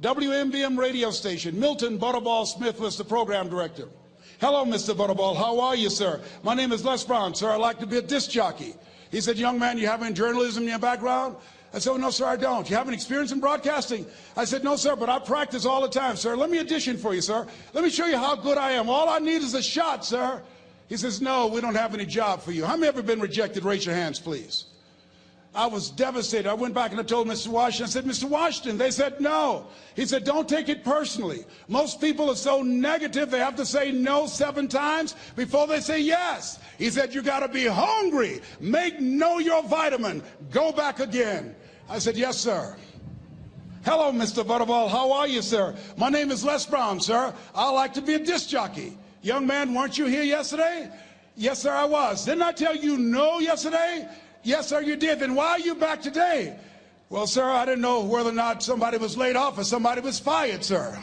WMBM 0.00 0.76
radio 0.76 1.12
station. 1.12 1.60
Milton 1.60 1.96
Butterball 1.96 2.44
Smith 2.44 2.80
was 2.80 2.98
the 2.98 3.04
program 3.04 3.48
director. 3.48 3.86
Hello, 4.42 4.64
Mr. 4.64 4.92
Butterball. 4.92 5.36
How 5.36 5.60
are 5.60 5.76
you, 5.76 5.88
sir? 5.88 6.20
My 6.42 6.52
name 6.52 6.72
is 6.72 6.84
Les 6.84 7.04
Brown, 7.04 7.32
sir. 7.32 7.48
I'd 7.52 7.60
like 7.60 7.78
to 7.78 7.86
be 7.86 7.98
a 7.98 8.02
disc 8.02 8.28
jockey. 8.28 8.74
He 9.12 9.20
said, 9.20 9.38
young 9.38 9.56
man, 9.56 9.78
you 9.78 9.86
have 9.86 10.02
any 10.02 10.12
journalism 10.12 10.64
in 10.64 10.70
your 10.70 10.80
background? 10.80 11.36
I 11.72 11.78
said, 11.78 11.96
no, 11.98 12.10
sir, 12.10 12.26
I 12.26 12.34
don't. 12.34 12.68
You 12.68 12.74
have 12.74 12.88
any 12.88 12.96
experience 12.96 13.30
in 13.30 13.38
broadcasting? 13.38 14.04
I 14.36 14.44
said, 14.44 14.64
no, 14.64 14.74
sir, 14.74 14.96
but 14.96 15.08
I 15.08 15.20
practice 15.20 15.64
all 15.64 15.80
the 15.80 15.88
time, 15.88 16.16
sir. 16.16 16.34
Let 16.34 16.50
me 16.50 16.58
audition 16.58 16.98
for 16.98 17.14
you, 17.14 17.20
sir. 17.20 17.46
Let 17.72 17.84
me 17.84 17.90
show 17.90 18.06
you 18.06 18.16
how 18.16 18.34
good 18.34 18.58
I 18.58 18.72
am. 18.72 18.88
All 18.90 19.08
I 19.08 19.20
need 19.20 19.42
is 19.42 19.54
a 19.54 19.62
shot, 19.62 20.04
sir. 20.04 20.42
He 20.88 20.96
says, 20.96 21.22
no, 21.22 21.46
we 21.46 21.60
don't 21.60 21.76
have 21.76 21.94
any 21.94 22.04
job 22.04 22.42
for 22.42 22.50
you. 22.50 22.64
How 22.64 22.76
many 22.76 22.88
ever 22.88 23.00
been 23.00 23.20
rejected? 23.20 23.62
Raise 23.62 23.86
your 23.86 23.94
hands, 23.94 24.18
please. 24.18 24.64
I 25.54 25.66
was 25.66 25.90
devastated. 25.90 26.48
I 26.48 26.54
went 26.54 26.72
back 26.72 26.92
and 26.92 27.00
I 27.00 27.02
told 27.02 27.28
Mr. 27.28 27.48
Washington, 27.48 27.84
I 27.84 27.88
said, 27.90 28.04
Mr. 28.04 28.24
Washington, 28.24 28.78
they 28.78 28.90
said 28.90 29.20
no. 29.20 29.66
He 29.94 30.06
said, 30.06 30.24
don't 30.24 30.48
take 30.48 30.70
it 30.70 30.82
personally. 30.82 31.44
Most 31.68 32.00
people 32.00 32.30
are 32.30 32.36
so 32.36 32.62
negative, 32.62 33.30
they 33.30 33.38
have 33.38 33.56
to 33.56 33.66
say 33.66 33.92
no 33.92 34.26
seven 34.26 34.66
times 34.66 35.14
before 35.36 35.66
they 35.66 35.80
say 35.80 36.00
yes. 36.00 36.58
He 36.78 36.88
said, 36.88 37.14
you 37.14 37.20
got 37.20 37.40
to 37.40 37.48
be 37.48 37.66
hungry. 37.66 38.40
Make 38.60 38.98
no 39.00 39.40
your 39.40 39.62
vitamin. 39.64 40.22
Go 40.50 40.72
back 40.72 41.00
again. 41.00 41.54
I 41.86 41.98
said, 41.98 42.16
yes, 42.16 42.38
sir. 42.38 42.74
Hello, 43.84 44.10
Mr. 44.10 44.42
Butterball. 44.44 44.88
How 44.88 45.12
are 45.12 45.26
you, 45.26 45.42
sir? 45.42 45.74
My 45.98 46.08
name 46.08 46.30
is 46.30 46.44
Les 46.44 46.64
Brown, 46.64 46.98
sir. 46.98 47.34
I 47.54 47.70
like 47.70 47.92
to 47.94 48.00
be 48.00 48.14
a 48.14 48.18
disc 48.18 48.48
jockey. 48.48 48.96
Young 49.20 49.46
man, 49.46 49.74
weren't 49.74 49.98
you 49.98 50.06
here 50.06 50.22
yesterday? 50.22 50.88
Yes, 51.36 51.60
sir, 51.60 51.72
I 51.72 51.84
was. 51.84 52.24
Didn't 52.24 52.42
I 52.42 52.52
tell 52.52 52.74
you 52.74 52.96
no 52.96 53.38
yesterday? 53.38 54.08
Yes, 54.42 54.68
sir, 54.68 54.80
you 54.80 54.96
did. 54.96 55.20
Then 55.20 55.34
why 55.34 55.50
are 55.50 55.58
you 55.60 55.74
back 55.74 56.02
today? 56.02 56.56
Well, 57.10 57.26
sir, 57.26 57.44
I 57.44 57.64
didn't 57.64 57.82
know 57.82 58.00
whether 58.00 58.30
or 58.30 58.34
not 58.34 58.62
somebody 58.62 58.96
was 58.96 59.16
laid 59.16 59.36
off 59.36 59.58
or 59.58 59.64
somebody 59.64 60.00
was 60.00 60.18
fired, 60.18 60.64
sir. 60.64 60.98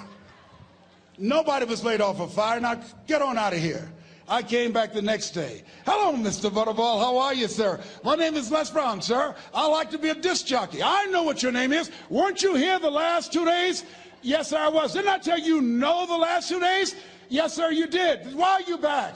Nobody 1.18 1.66
was 1.66 1.84
laid 1.84 2.02
off 2.02 2.20
or 2.20 2.28
fired. 2.28 2.64
Now 2.64 2.82
get 3.08 3.22
on 3.22 3.38
out 3.38 3.54
of 3.54 3.60
here. 3.60 3.88
I 4.28 4.44
came 4.44 4.72
back 4.72 4.94
the 4.94 5.02
next 5.02 5.32
day. 5.32 5.64
Hello, 5.86 6.16
Mr. 6.16 6.52
Butterball. 6.52 7.00
How 7.00 7.18
are 7.18 7.34
you, 7.34 7.48
sir? 7.48 7.80
My 8.04 8.16
name 8.16 8.36
is 8.36 8.52
Les 8.52 8.70
Brown, 8.70 9.02
sir. 9.02 9.36
I 9.54 9.68
like 9.68 9.90
to 9.92 9.98
be 9.98 10.10
a 10.10 10.16
disc 10.16 10.46
jockey. 10.46 10.84
I 10.84 11.06
know 11.06 11.24
what 11.24 11.42
your 11.42 11.52
name 11.52 11.74
is. 11.74 11.90
Weren't 12.10 12.44
you 12.44 12.56
here 12.56 12.78
the 12.80 12.92
last 12.92 13.34
two 13.34 13.44
days? 13.44 13.86
Yes, 14.22 14.50
sir, 14.50 14.58
I 14.58 14.68
was. 14.68 14.94
Didn't 14.94 15.10
I 15.10 15.18
tell 15.18 15.40
you 15.40 15.62
no 15.62 16.06
the 16.06 16.18
last 16.18 16.50
two 16.50 16.60
days? 16.60 16.96
Yes, 17.30 17.54
sir, 17.56 17.72
you 17.72 17.88
did. 17.88 18.36
Why 18.36 18.52
are 18.52 18.62
you 18.62 18.78
back? 18.78 19.16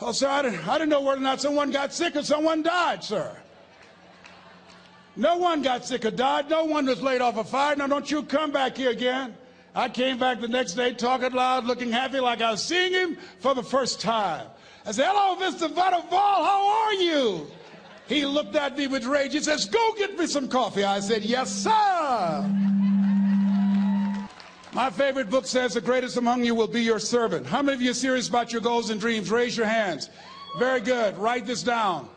Oh, 0.00 0.12
sir, 0.12 0.28
I 0.28 0.42
didn't, 0.42 0.66
I 0.66 0.78
didn't 0.78 0.90
know 0.90 1.00
whether 1.00 1.20
or 1.20 1.24
not 1.24 1.40
someone 1.40 1.70
got 1.70 1.92
sick 1.92 2.16
or 2.16 2.22
someone 2.22 2.62
died, 2.62 3.04
sir. 3.04 3.36
No 5.16 5.36
one 5.36 5.62
got 5.62 5.84
sick 5.84 6.04
or 6.04 6.10
died. 6.10 6.50
No 6.50 6.64
one 6.64 6.86
was 6.86 7.00
laid 7.00 7.22
off 7.22 7.36
or 7.36 7.44
fired. 7.44 7.78
Now, 7.78 7.86
don't 7.86 8.10
you 8.10 8.22
come 8.22 8.52
back 8.52 8.76
here 8.76 8.90
again. 8.90 9.34
I 9.74 9.88
came 9.88 10.18
back 10.18 10.40
the 10.40 10.48
next 10.48 10.74
day 10.74 10.92
talking 10.94 11.32
loud, 11.32 11.64
looking 11.64 11.90
happy 11.90 12.20
like 12.20 12.40
I 12.40 12.50
was 12.50 12.62
seeing 12.62 12.92
him 12.92 13.18
for 13.40 13.54
the 13.54 13.62
first 13.62 14.00
time. 14.00 14.46
I 14.86 14.92
said, 14.92 15.06
hello, 15.08 15.36
Mr. 15.36 15.68
Butterball, 15.68 16.10
how 16.10 16.84
are 16.84 16.94
you? 16.94 17.46
He 18.08 18.24
looked 18.24 18.54
at 18.56 18.78
me 18.78 18.86
with 18.86 19.04
rage. 19.04 19.32
He 19.32 19.40
says, 19.40 19.66
go 19.66 19.94
get 19.98 20.18
me 20.18 20.26
some 20.26 20.48
coffee. 20.48 20.84
I 20.84 21.00
said, 21.00 21.24
yes, 21.24 21.50
sir. 21.50 22.48
My 24.72 24.90
favorite 24.90 25.28
book 25.28 25.46
says, 25.46 25.74
the 25.74 25.80
greatest 25.80 26.16
among 26.16 26.44
you 26.44 26.54
will 26.54 26.68
be 26.68 26.82
your 26.82 26.98
servant. 26.98 27.46
How 27.46 27.62
many 27.62 27.76
of 27.76 27.82
you 27.82 27.90
are 27.90 27.94
serious 27.94 28.28
about 28.28 28.52
your 28.52 28.60
goals 28.60 28.90
and 28.90 29.00
dreams? 29.00 29.30
Raise 29.30 29.56
your 29.56 29.66
hands. 29.66 30.10
Very 30.58 30.80
good. 30.80 31.18
Write 31.18 31.46
this 31.46 31.62
down. 31.62 32.08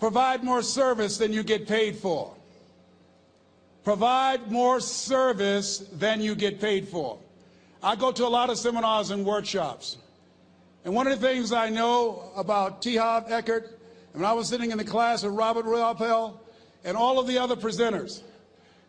Provide 0.00 0.42
more 0.42 0.62
service 0.62 1.18
than 1.18 1.32
you 1.32 1.42
get 1.42 1.68
paid 1.68 1.96
for. 1.96 2.34
Provide 3.88 4.52
more 4.52 4.80
service 4.80 5.78
than 5.78 6.20
you 6.20 6.34
get 6.34 6.60
paid 6.60 6.86
for. 6.88 7.18
I 7.82 7.96
go 7.96 8.12
to 8.12 8.26
a 8.26 8.28
lot 8.28 8.50
of 8.50 8.58
seminars 8.58 9.10
and 9.12 9.24
workshops. 9.24 9.96
And 10.84 10.94
one 10.94 11.06
of 11.06 11.18
the 11.18 11.26
things 11.26 11.54
I 11.54 11.70
know 11.70 12.30
about 12.36 12.82
T. 12.82 12.96
Harv 12.96 13.28
Eker, 13.28 13.62
and 14.12 14.20
when 14.20 14.26
I 14.26 14.34
was 14.34 14.46
sitting 14.46 14.72
in 14.72 14.76
the 14.76 14.84
class 14.84 15.22
with 15.22 15.32
Robert 15.32 15.64
Rappel 15.64 16.38
and 16.84 16.98
all 16.98 17.18
of 17.18 17.26
the 17.26 17.38
other 17.38 17.56
presenters, 17.56 18.20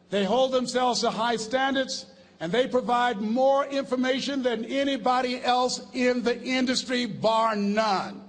they 0.10 0.26
hold 0.26 0.52
themselves 0.52 1.00
to 1.00 1.12
high 1.12 1.38
standards 1.38 2.06
and 2.42 2.52
they 2.52 2.68
provide 2.68 3.22
more 3.22 3.66
information 3.68 4.44
than 4.44 4.66
anybody 4.66 5.42
else 5.42 5.82
in 5.94 6.24
the 6.24 6.44
industry, 6.44 7.06
bar 7.06 7.56
none. 7.56 8.22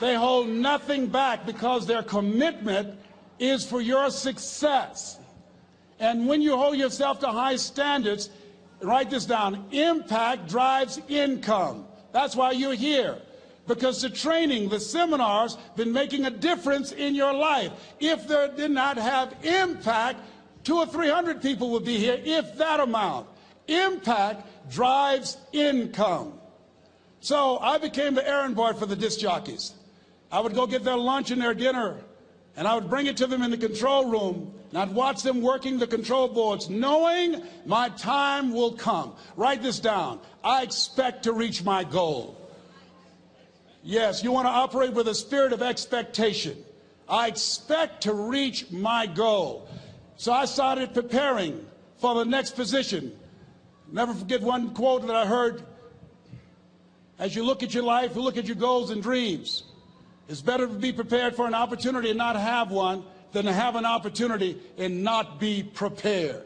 They 0.00 0.14
hold 0.14 0.48
nothing 0.48 1.08
back 1.08 1.44
because 1.44 1.86
their 1.86 2.02
commitment 2.02 2.98
is 3.38 3.64
for 3.66 3.80
your 3.80 4.10
success. 4.10 5.18
And 5.98 6.26
when 6.26 6.40
you 6.40 6.56
hold 6.56 6.78
yourself 6.78 7.20
to 7.20 7.28
high 7.28 7.56
standards, 7.56 8.30
write 8.80 9.10
this 9.10 9.26
down 9.26 9.66
impact 9.72 10.48
drives 10.48 10.98
income. 11.08 11.84
That's 12.12 12.34
why 12.34 12.52
you're 12.52 12.74
here. 12.74 13.18
Because 13.66 14.00
the 14.00 14.08
training, 14.08 14.70
the 14.70 14.80
seminars, 14.80 15.58
been 15.76 15.92
making 15.92 16.24
a 16.24 16.30
difference 16.30 16.92
in 16.92 17.14
your 17.14 17.34
life. 17.34 17.70
If 18.00 18.26
there 18.26 18.48
did 18.48 18.70
not 18.70 18.96
have 18.96 19.34
impact, 19.44 20.18
two 20.64 20.78
or 20.78 20.86
three 20.86 21.10
hundred 21.10 21.42
people 21.42 21.70
would 21.72 21.84
be 21.84 21.98
here, 21.98 22.18
if 22.24 22.56
that 22.56 22.80
amount. 22.80 23.28
Impact 23.68 24.70
drives 24.70 25.36
income. 25.52 26.32
So 27.20 27.58
I 27.58 27.76
became 27.78 28.14
the 28.14 28.26
errand 28.26 28.56
boy 28.56 28.72
for 28.72 28.86
the 28.86 28.96
disc 28.96 29.20
jockeys. 29.20 29.74
I 30.32 30.40
would 30.40 30.54
go 30.54 30.66
get 30.66 30.84
their 30.84 30.96
lunch 30.96 31.30
and 31.30 31.40
their 31.40 31.54
dinner, 31.54 31.98
and 32.56 32.68
I 32.68 32.74
would 32.74 32.88
bring 32.88 33.06
it 33.06 33.16
to 33.18 33.26
them 33.26 33.42
in 33.42 33.50
the 33.50 33.58
control 33.58 34.06
room, 34.06 34.54
and 34.70 34.78
I'd 34.78 34.94
watch 34.94 35.22
them 35.22 35.42
working 35.42 35.78
the 35.78 35.86
control 35.86 36.28
boards, 36.28 36.70
knowing 36.70 37.42
my 37.66 37.88
time 37.90 38.52
will 38.52 38.72
come. 38.72 39.14
Write 39.36 39.62
this 39.62 39.80
down. 39.80 40.20
I 40.44 40.62
expect 40.62 41.24
to 41.24 41.32
reach 41.32 41.64
my 41.64 41.82
goal. 41.82 42.36
Yes, 43.82 44.22
you 44.22 44.30
want 44.30 44.46
to 44.46 44.50
operate 44.50 44.92
with 44.92 45.08
a 45.08 45.14
spirit 45.14 45.52
of 45.52 45.62
expectation. 45.62 46.56
I 47.08 47.26
expect 47.26 48.02
to 48.02 48.14
reach 48.14 48.70
my 48.70 49.06
goal. 49.06 49.68
So 50.16 50.32
I 50.32 50.44
started 50.44 50.94
preparing 50.94 51.66
for 51.96 52.14
the 52.14 52.24
next 52.24 52.54
position. 52.54 53.16
Never 53.90 54.14
forget 54.14 54.42
one 54.42 54.74
quote 54.74 55.06
that 55.06 55.16
I 55.16 55.26
heard. 55.26 55.64
As 57.18 57.34
you 57.34 57.42
look 57.42 57.62
at 57.62 57.74
your 57.74 57.82
life, 57.82 58.14
you 58.14 58.22
look 58.22 58.36
at 58.36 58.46
your 58.46 58.56
goals 58.56 58.90
and 58.90 59.02
dreams. 59.02 59.64
It's 60.30 60.40
better 60.40 60.68
to 60.68 60.72
be 60.72 60.92
prepared 60.92 61.34
for 61.34 61.48
an 61.48 61.54
opportunity 61.54 62.10
and 62.10 62.16
not 62.16 62.36
have 62.36 62.70
one 62.70 63.02
than 63.32 63.46
to 63.46 63.52
have 63.52 63.74
an 63.74 63.84
opportunity 63.84 64.56
and 64.78 65.02
not 65.02 65.40
be 65.40 65.64
prepared. 65.64 66.44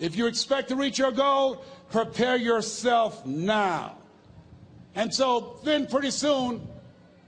If 0.00 0.16
you 0.16 0.26
expect 0.26 0.70
to 0.70 0.76
reach 0.76 0.98
your 0.98 1.12
goal, 1.12 1.64
prepare 1.92 2.34
yourself 2.34 3.24
now. 3.24 3.96
And 4.96 5.14
so 5.14 5.60
then 5.62 5.86
pretty 5.86 6.10
soon, 6.10 6.66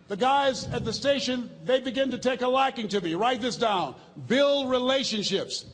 the 0.09 0.16
guys 0.16 0.66
at 0.72 0.85
the 0.85 0.92
station, 0.92 1.48
they 1.64 1.78
begin 1.78 2.11
to 2.11 2.18
take 2.18 2.42
a 2.42 2.48
liking 2.48 2.88
to 2.88 3.00
me. 3.00 3.14
Write 3.14 3.40
this 3.40 3.57
down. 3.57 3.94
Build 4.26 4.68
relationships. 4.68 5.64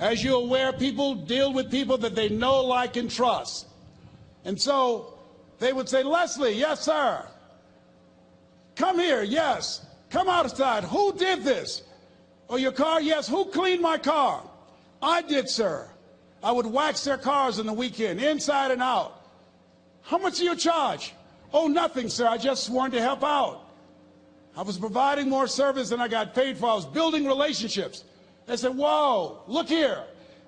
As 0.00 0.24
you're 0.24 0.42
aware, 0.42 0.72
people 0.72 1.14
deal 1.14 1.52
with 1.52 1.70
people 1.70 1.98
that 1.98 2.16
they 2.16 2.28
know, 2.28 2.64
like, 2.64 2.96
and 2.96 3.08
trust. 3.08 3.68
And 4.44 4.60
so 4.60 5.14
they 5.60 5.72
would 5.72 5.88
say, 5.88 6.02
Leslie, 6.02 6.54
yes, 6.54 6.80
sir. 6.80 7.24
Come 8.78 9.00
here, 9.00 9.24
yes. 9.24 9.84
Come 10.08 10.28
outside. 10.28 10.84
Who 10.84 11.12
did 11.12 11.42
this? 11.42 11.82
Oh, 12.48 12.56
your 12.56 12.72
car? 12.72 13.00
Yes. 13.00 13.28
Who 13.28 13.44
cleaned 13.46 13.82
my 13.82 13.98
car? 13.98 14.42
I 15.02 15.20
did, 15.20 15.48
sir. 15.48 15.90
I 16.44 16.52
would 16.52 16.64
wax 16.64 17.02
their 17.02 17.18
cars 17.18 17.58
on 17.58 17.66
the 17.66 17.72
weekend, 17.72 18.20
inside 18.20 18.70
and 18.70 18.80
out. 18.80 19.20
How 20.02 20.16
much 20.16 20.38
do 20.38 20.44
you 20.44 20.54
charge? 20.54 21.12
Oh, 21.52 21.66
nothing, 21.66 22.08
sir. 22.08 22.28
I 22.28 22.38
just 22.38 22.64
sworn 22.64 22.92
to 22.92 23.00
help 23.00 23.24
out. 23.24 23.64
I 24.56 24.62
was 24.62 24.78
providing 24.78 25.28
more 25.28 25.48
service 25.48 25.88
than 25.88 26.00
I 26.00 26.06
got 26.06 26.32
paid 26.32 26.56
for. 26.56 26.70
I 26.70 26.74
was 26.74 26.86
building 26.86 27.26
relationships. 27.26 28.04
They 28.46 28.56
said, 28.56 28.76
whoa, 28.76 29.42
look 29.48 29.68
here. 29.68 30.04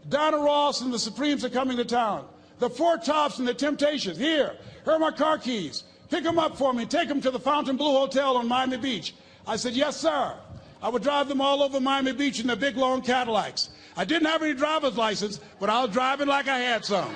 Diana 0.09 0.39
Ross 0.39 0.83
and 0.83 0.93
the 0.95 0.99
Supremes 0.99 1.45
are 1.45 1.51
coming 1.51 1.77
to 1.77 1.85
town. 1.85 2.27
The 2.61 2.71
Four 2.71 2.99
Tops 2.99 3.41
and 3.41 3.49
the 3.49 3.55
Temptations. 3.55 4.17
Here, 4.17 4.57
here 4.85 4.93
are 4.93 4.99
my 5.01 5.11
car 5.11 5.37
keys. 5.37 5.83
Pick 6.11 6.25
them 6.25 6.39
up 6.39 6.57
for 6.57 6.73
me. 6.75 6.85
Take 6.87 7.09
them 7.09 7.21
to 7.21 7.31
the 7.31 7.39
Fontainebleau 7.39 8.01
Hotel 8.01 8.37
on 8.37 8.49
Miami 8.49 8.77
Beach. 8.77 9.15
I 9.47 9.57
said, 9.57 9.75
yes, 9.75 9.97
sir. 9.97 10.35
I 10.83 10.89
would 10.89 11.03
drive 11.03 11.29
them 11.29 11.41
all 11.41 11.63
over 11.63 11.81
Miami 11.81 12.13
Beach 12.13 12.41
in 12.41 12.49
their 12.49 12.57
big, 12.57 12.77
long 12.77 13.01
Cadillacs. 13.01 13.71
I 13.97 14.05
didn't 14.05 14.27
have 14.27 14.43
any 14.43 14.55
driver's 14.55 14.97
license, 14.97 15.41
but 15.61 15.71
I 15.71 15.83
was 15.83 15.91
driving 15.91 16.27
like 16.27 16.49
I 16.49 16.59
had 16.59 16.85
some. 16.85 17.15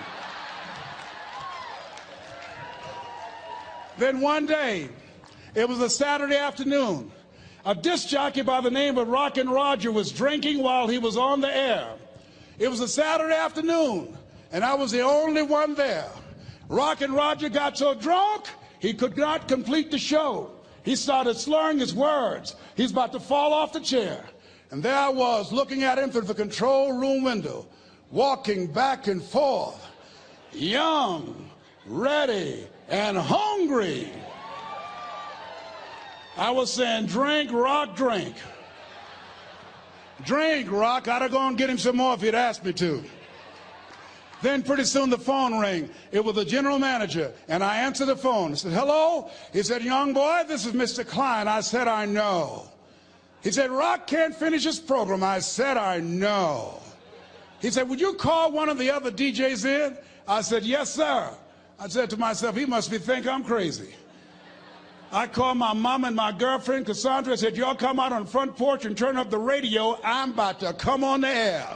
then 3.99 4.21
one 4.21 4.47
day, 4.47 4.89
it 5.55 5.69
was 5.69 5.81
a 5.81 5.89
Saturday 5.89 6.37
afternoon, 6.37 7.11
a 7.65 7.75
disc 7.75 8.09
jockey 8.09 8.43
by 8.43 8.61
the 8.61 8.71
name 8.71 8.99
of 8.99 9.09
Rockin' 9.09 9.49
Roger 9.49 9.93
was 9.93 10.13
drinking 10.13 10.63
while 10.63 10.89
he 10.89 10.99
was 10.99 11.17
on 11.17 11.41
the 11.41 11.57
air. 11.57 11.89
It 12.59 12.69
was 12.69 12.81
a 12.81 12.89
Saturday 12.89 13.35
afternoon, 13.35 14.17
and 14.53 14.65
I 14.65 14.75
was 14.75 14.91
the 14.91 15.01
only 15.01 15.43
one 15.43 15.75
there. 15.75 16.11
Rockin' 16.69 17.13
Roger 17.13 17.49
got 17.49 17.79
so 17.79 17.95
drunk, 17.95 18.47
he 18.85 18.93
could 18.93 19.17
not 19.17 19.49
complete 19.49 19.91
the 19.91 19.99
show. 19.99 20.51
He 20.83 20.95
started 20.95 21.39
slurring 21.39 21.79
his 21.79 21.95
words. 21.95 22.55
He's 22.75 22.91
about 22.91 23.13
to 23.13 23.21
fall 23.21 23.55
off 23.55 23.73
the 23.73 23.81
chair. 23.81 24.23
And 24.71 24.83
there 24.83 24.95
I 24.95 25.09
was 25.09 25.51
looking 25.53 25.85
at 25.85 25.99
him 25.99 26.11
through 26.11 26.29
the 26.29 26.35
control 26.35 26.93
room 26.93 27.25
window, 27.25 27.67
walking 28.11 28.67
back 28.67 29.07
and 29.07 29.23
forth, 29.23 29.83
young, 30.53 31.49
ready, 31.87 32.67
and 32.91 33.17
hungry. 33.17 34.13
I 36.37 36.51
was 36.51 36.71
saying, 36.71 37.07
drink, 37.07 37.53
rock, 37.53 37.97
drink. 37.97 38.37
Drink, 40.27 40.71
rock. 40.71 41.09
I'd 41.09 41.23
have 41.23 41.31
gone 41.31 41.49
and 41.51 41.59
get 41.59 41.71
him 41.71 41.79
some 41.79 41.97
more 41.97 42.13
if 42.13 42.21
he'd 42.21 42.35
asked 42.35 42.67
me 42.67 42.75
to. 42.75 43.03
Then 44.45 44.63
pretty 44.63 44.85
soon 44.85 45.09
the 45.09 45.17
phone 45.17 45.59
rang. 45.59 45.89
It 46.13 46.23
was 46.23 46.35
the 46.35 46.45
general 46.45 46.79
manager, 46.79 47.33
and 47.49 47.65
I 47.65 47.79
answered 47.79 48.09
the 48.09 48.17
phone. 48.17 48.53
I 48.53 48.57
said, 48.57 48.73
hello? 48.73 49.31
He 49.55 49.63
said, 49.63 49.83
young 49.83 50.13
boy, 50.13 50.43
this 50.47 50.67
is 50.67 50.75
Mr. 50.75 51.03
Klein. 51.05 51.49
I 51.49 51.63
said, 51.63 51.89
I 51.89 52.05
know. 52.05 52.69
He 53.43 53.51
said, 53.51 53.71
Rock 53.71 54.07
can't 54.07 54.35
finish 54.37 54.65
his 54.65 54.79
program. 54.79 55.23
I 55.23 55.39
said, 55.39 55.79
I 55.79 56.01
know. 56.01 56.79
He 57.63 57.71
said, 57.71 57.89
would 57.89 57.99
you 57.99 58.13
call 58.13 58.53
one 58.53 58.69
of 58.69 58.77
the 58.77 58.91
other 58.91 59.11
DJs 59.11 59.65
in? 59.65 59.97
I 60.29 60.43
said, 60.43 60.63
yes, 60.63 60.93
sir. 60.93 61.31
I 61.81 61.89
said 61.89 62.11
to 62.11 62.19
myself, 62.19 62.55
he 62.55 62.67
must 62.67 62.91
be 62.91 62.99
think 62.99 63.27
I'm 63.27 63.45
crazy. 63.45 63.95
I 65.11 65.27
called 65.27 65.57
my 65.57 65.73
mom 65.73 66.05
and 66.05 66.15
my 66.15 66.33
girlfriend, 66.33 66.85
Cassandra, 66.85 67.33
I 67.33 67.37
said, 67.37 67.57
y'all 67.57 67.75
come 67.75 67.99
out 67.99 68.13
on 68.13 68.25
the 68.25 68.31
front 68.31 68.59
porch 68.59 68.85
and 68.85 68.95
turn 68.95 69.17
up 69.17 69.31
the 69.31 69.39
radio. 69.39 69.99
I'm 70.05 70.33
about 70.33 70.61
to 70.61 70.75
come 70.75 71.03
on 71.03 71.23
the 71.23 71.29
air. 71.29 71.67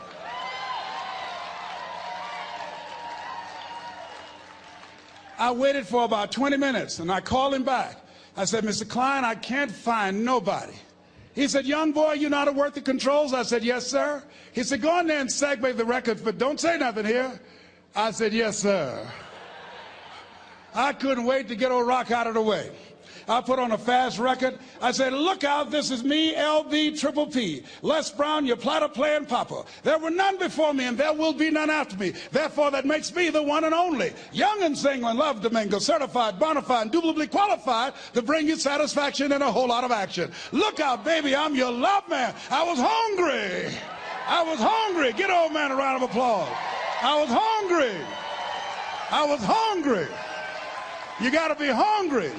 I 5.39 5.53
waited 5.53 5.87
for 5.87 6.05
about 6.05 6.33
20 6.33 6.57
minutes 6.57 6.99
and 6.99 7.11
I 7.13 7.21
called 7.21 7.55
him 7.55 7.63
back. 7.63 7.97
I 8.37 8.45
said, 8.45 8.65
Mr. 8.65 8.89
Klein, 8.89 9.25
I 9.25 9.37
can't 9.37 9.71
find 9.71 10.25
nobody. 10.25 10.75
He 11.35 11.47
said, 11.47 11.67
young 11.67 11.93
boy, 11.93 12.15
you 12.15 12.29
know 12.29 12.39
how 12.39 12.45
to 12.47 12.53
work 12.53 12.75
the 12.75 12.81
controls? 12.81 13.33
I 13.33 13.43
said, 13.45 13.63
yes, 13.63 13.87
sir. 13.87 14.23
He 14.53 14.65
said, 14.65 14.83
go 14.83 14.99
in 14.99 15.07
there 15.07 15.21
and 15.21 15.31
segue 15.31 15.77
the 15.77 15.85
record, 15.85 16.25
but 16.25 16.37
don't 16.37 16.59
say 16.59 16.77
nothing 16.79 17.05
here. 17.05 17.41
I 17.95 18.11
said, 18.11 18.33
yes, 18.33 18.59
sir. 18.59 19.09
I 20.75 20.93
couldn't 20.93 21.25
wait 21.25 21.49
to 21.49 21.57
get 21.57 21.71
old 21.71 21.87
rock 21.87 22.11
out 22.11 22.27
of 22.27 22.35
the 22.35 22.43
way. 22.43 22.73
I 23.29 23.43
put 23.43 23.59
on 23.59 23.73
a 23.73 23.79
fast 23.79 24.19
record. 24.19 24.59
I 24.81 24.91
said, 24.91 25.13
look 25.13 25.45
out, 25.45 25.71
this 25.71 25.91
is 25.91 26.03
me, 26.03 26.35
LB 26.35 26.99
Triple 26.99 27.27
P. 27.27 27.63
Les 27.83 28.11
Brown, 28.11 28.47
your 28.47 28.57
platter 28.57 28.89
playing 28.89 29.27
papa. 29.27 29.65
There 29.83 29.99
were 29.99 30.11
none 30.11 30.39
before 30.39 30.73
me, 30.73 30.87
and 30.87 30.97
there 30.97 31.13
will 31.13 31.35
be 31.35 31.51
none 31.51 31.69
after 31.69 31.97
me. 31.97 32.15
Therefore, 32.33 32.71
that 32.71 32.87
makes 32.87 33.15
me 33.15 33.29
the 33.29 33.43
one 33.43 33.65
and 33.65 33.75
only. 33.75 34.13
Young 34.33 34.63
and 34.63 34.77
single 34.77 35.11
and 35.11 35.19
love 35.19 35.43
Domingo, 35.43 35.79
certified, 35.79 36.39
bona 36.39 36.63
fide, 36.63 36.87
indubitably 36.87 37.27
qualified 37.27 37.93
to 38.15 38.23
bring 38.23 38.49
you 38.49 38.57
satisfaction 38.57 39.33
and 39.33 39.43
a 39.43 39.53
whole 39.53 39.69
lot 39.69 39.85
of 39.85 39.93
action. 39.93 40.33
Look 40.53 40.81
out, 40.81 41.05
baby, 41.05 41.37
I'm 41.37 41.55
your 41.55 41.73
love 41.73 42.09
man. 42.09 42.35
I 42.51 42.65
was 42.65 42.79
hungry. 42.81 43.75
I 44.27 44.43
was 44.43 44.59
hungry. 44.59 45.13
Get 45.13 45.31
old 45.31 45.53
man 45.53 45.71
a 45.71 45.77
round 45.77 46.03
of 46.03 46.11
applause. 46.11 46.49
I 47.03 47.21
was 47.21 47.29
hungry. 47.31 47.97
I 49.11 49.27
was 49.27 49.41
hungry. 49.43 50.07
You 51.21 51.31
got 51.31 51.49
to 51.49 51.55
be 51.55 51.69
hungry. 51.69 52.33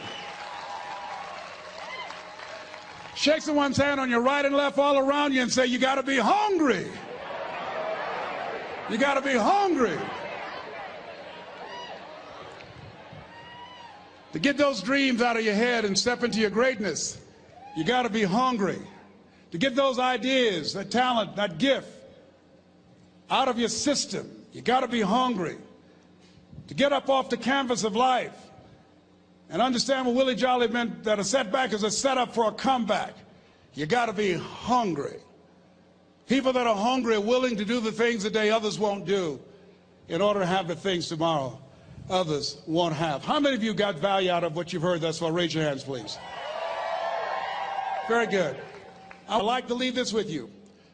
Shake 3.20 3.42
someone's 3.42 3.76
hand 3.76 4.00
on 4.00 4.10
your 4.10 4.22
right 4.22 4.46
and 4.46 4.56
left 4.56 4.78
all 4.78 4.98
around 4.98 5.34
you 5.34 5.42
and 5.42 5.52
say, 5.52 5.66
You 5.66 5.78
got 5.78 5.96
to 5.96 6.04
be 6.04 6.16
hungry. 6.16 6.88
You 8.90 8.98
got 8.98 9.16
to 9.16 9.22
be 9.22 9.34
hungry. 9.34 10.00
To 14.32 14.40
get 14.40 14.56
those 14.56 14.82
dreams 14.82 15.22
out 15.22 15.36
of 15.36 15.44
your 15.44 15.54
head 15.54 15.84
and 15.84 16.00
step 16.00 16.24
into 16.24 16.40
your 16.40 16.50
greatness, 16.50 17.20
you 17.76 17.84
got 17.84 18.04
to 18.04 18.10
be 18.10 18.24
hungry. 18.24 18.80
To 19.52 19.58
get 19.58 19.76
those 19.76 20.00
ideas, 20.00 20.72
that 20.76 20.90
talent, 20.90 21.36
that 21.36 21.58
gift 21.58 21.90
out 23.30 23.50
of 23.50 23.60
your 23.60 23.68
system, 23.68 24.32
you 24.54 24.62
got 24.62 24.80
to 24.80 24.88
be 24.88 25.02
hungry. 25.02 25.58
To 26.70 26.74
get 26.74 26.94
up 26.94 27.10
off 27.10 27.30
the 27.30 27.36
canvas 27.36 27.84
of 27.84 27.98
life 27.98 28.49
and 29.50 29.62
understand 29.62 30.06
what 30.06 30.16
Willie 30.16 30.36
Jolley 30.36 30.68
meant 30.68 31.04
that 31.04 31.20
a 31.20 31.24
setback 31.24 31.74
is 31.74 31.84
a 31.84 31.92
setup 31.92 32.34
for 32.34 32.48
a 32.48 32.52
comeback. 32.52 33.14
You 33.74 33.86
got 33.86 34.06
to 34.06 34.14
be 34.14 34.34
hungry. 34.34 35.20
People 36.28 36.54
that 36.54 36.68
are 36.68 36.76
hungry 36.76 37.16
are 37.16 37.22
willing 37.22 37.56
to 37.58 37.66
do 37.66 37.80
the 37.80 37.92
things 37.92 38.24
today 38.24 38.52
others 38.52 38.78
won't 38.78 39.06
do 39.06 39.40
in 40.08 40.22
order 40.22 40.40
to 40.42 40.46
have 40.46 40.68
the 40.68 40.76
things 40.76 41.08
tomorrow 41.08 41.60
others 42.10 42.58
won't 42.66 42.96
have. 42.96 43.24
How 43.24 43.40
many 43.40 43.56
of 43.56 43.64
you 43.64 43.74
got 43.74 44.00
value 44.00 44.32
out 44.32 44.44
of 44.44 44.56
what 44.56 44.74
you've 44.74 44.82
heard 44.82 45.02
thus 45.02 45.20
far? 45.20 45.32
Raise 45.32 45.54
your 45.54 45.64
hands, 45.64 45.84
please. 45.84 46.18
Very 48.08 48.28
good. 48.28 48.58
I'd 49.28 49.44
like 49.44 49.68
to 49.68 49.76
leave 49.76 49.94
this 49.94 50.12
with 50.12 50.30
you. 50.30 50.50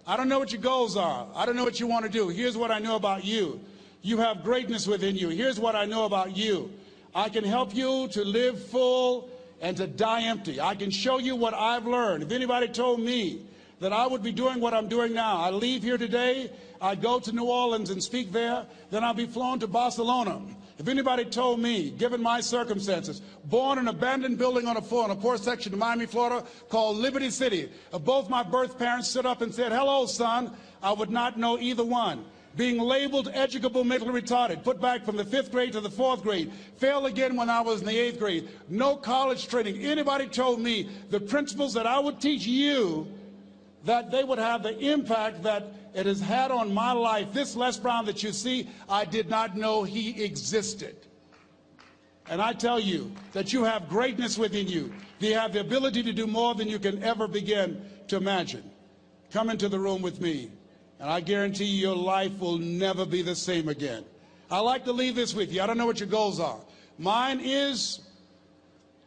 I 0.05 0.17
don't 0.17 0.27
know 0.27 0.39
what 0.39 0.51
your 0.51 0.61
goals 0.61 0.97
are. 0.97 1.27
I 1.33 1.45
don't 1.45 1.55
know 1.55 1.63
what 1.63 1.79
you 1.79 1.87
want 1.87 2.05
to 2.05 2.11
do. 2.11 2.27
Here's 2.27 2.57
what 2.57 2.69
I 2.69 2.79
know 2.79 2.95
about 2.95 3.23
you. 3.23 3.61
You 4.01 4.17
have 4.17 4.43
greatness 4.43 4.85
within 4.85 5.15
you. 5.15 5.29
Here's 5.29 5.59
what 5.59 5.75
I 5.75 5.85
know 5.85 6.05
about 6.05 6.35
you. 6.35 6.71
I 7.15 7.29
can 7.29 7.45
help 7.45 7.73
you 7.73 8.09
to 8.09 8.25
live 8.25 8.61
full 8.61 9.29
and 9.61 9.77
to 9.77 9.87
die 9.87 10.23
empty. 10.23 10.59
I 10.59 10.75
can 10.75 10.91
show 10.91 11.17
you 11.17 11.37
what 11.37 11.53
I've 11.53 11.87
learned. 11.87 12.23
If 12.23 12.31
anybody 12.33 12.67
told 12.67 12.99
me 12.99 13.45
that 13.79 13.93
I 13.93 14.05
would 14.05 14.21
be 14.21 14.33
doing 14.33 14.59
what 14.59 14.73
I'm 14.73 14.89
doing 14.89 15.13
now, 15.13 15.37
I 15.37 15.49
leave 15.49 15.81
here 15.81 15.97
today, 15.97 16.51
I 16.81 16.95
go 16.95 17.21
to 17.21 17.31
New 17.31 17.45
Orleans 17.45 17.89
and 17.89 18.03
speak 18.03 18.33
there, 18.33 18.65
then 18.91 19.05
I'll 19.05 19.13
be 19.13 19.27
flown 19.27 19.59
to 19.59 19.67
Barcelona. 19.67 20.41
If 20.77 20.89
anybody 20.89 21.23
told 21.23 21.61
me, 21.61 21.89
given 21.91 22.21
my 22.21 22.41
circumstances, 22.41 23.21
born 23.45 23.77
in 23.79 23.87
an 23.87 23.95
abandoned 23.95 24.37
building 24.37 24.67
on 24.67 24.75
a 24.75 24.81
floor 24.81 25.05
in 25.05 25.11
a 25.11 25.15
poor 25.15 25.37
section 25.37 25.71
of 25.71 25.79
Miami, 25.79 26.05
Florida, 26.05 26.45
called 26.67 26.97
Liberty 26.97 27.29
City, 27.29 27.69
both 28.01 28.29
my 28.29 28.43
birth 28.43 28.77
parents 28.77 29.07
stood 29.07 29.25
up 29.25 29.41
and 29.41 29.55
said, 29.55 29.71
hello, 29.71 30.05
son, 30.05 30.51
I 30.83 30.91
would 30.91 31.09
not 31.09 31.39
know 31.39 31.57
either 31.57 31.85
one 31.85 32.25
being 32.55 32.79
labeled 32.79 33.29
educable 33.33 33.83
mentally 33.83 34.21
retarded, 34.21 34.63
put 34.63 34.79
back 34.79 35.03
from 35.03 35.17
the 35.17 35.25
fifth 35.25 35.51
grade 35.51 35.73
to 35.73 35.81
the 35.81 35.89
fourth 35.89 36.23
grade, 36.23 36.51
failed 36.77 37.05
again 37.05 37.35
when 37.35 37.49
I 37.49 37.61
was 37.61 37.81
in 37.81 37.87
the 37.87 37.97
eighth 37.97 38.19
grade, 38.19 38.47
no 38.69 38.95
college 38.95 39.47
training. 39.47 39.83
Anybody 39.83 40.27
told 40.27 40.59
me 40.59 40.89
the 41.09 41.19
principles 41.19 41.73
that 41.73 41.85
I 41.85 41.99
would 41.99 42.21
teach 42.21 42.45
you, 42.45 43.07
that 43.83 44.09
they 44.09 44.23
would 44.23 44.39
have 44.39 44.63
the 44.63 44.77
impact 44.79 45.43
that 45.43 45.73
it 45.93 46.05
has 46.05 46.19
had 46.19 46.51
on 46.51 46.73
my 46.73 46.91
life. 46.91 47.31
This 47.33 47.55
Les 47.55 47.77
Brown 47.77 48.05
that 48.05 48.23
you 48.23 48.31
see, 48.31 48.69
I 48.89 49.05
did 49.05 49.29
not 49.29 49.55
know 49.55 49.83
he 49.83 50.23
existed. 50.23 50.95
And 52.27 52.41
I 52.41 52.53
tell 52.53 52.79
you 52.79 53.11
that 53.33 53.53
you 53.53 53.63
have 53.63 53.87
greatness 53.87 54.37
within 54.37 54.67
you. 54.67 54.91
You 55.19 55.35
have 55.35 55.53
the 55.53 55.59
ability 55.59 56.03
to 56.03 56.13
do 56.13 56.25
more 56.25 56.55
than 56.55 56.67
you 56.67 56.79
can 56.79 57.03
ever 57.03 57.27
begin 57.27 57.85
to 58.07 58.17
imagine. 58.17 58.63
Come 59.31 59.49
into 59.49 59.69
the 59.69 59.79
room 59.79 60.01
with 60.01 60.19
me. 60.19 60.51
And 60.99 61.09
I 61.09 61.19
guarantee 61.19 61.65
you 61.65 61.87
your 61.87 61.95
life 61.95 62.39
will 62.39 62.57
never 62.57 63.05
be 63.05 63.21
the 63.21 63.35
same 63.35 63.69
again. 63.69 64.05
I 64.49 64.59
like 64.59 64.85
to 64.85 64.93
leave 64.93 65.15
this 65.15 65.33
with 65.33 65.51
you. 65.51 65.61
I 65.61 65.67
don't 65.67 65.77
know 65.77 65.85
what 65.85 65.99
your 65.99 66.09
goals 66.09 66.39
are. 66.39 66.59
Mine 66.97 67.41
is 67.41 68.01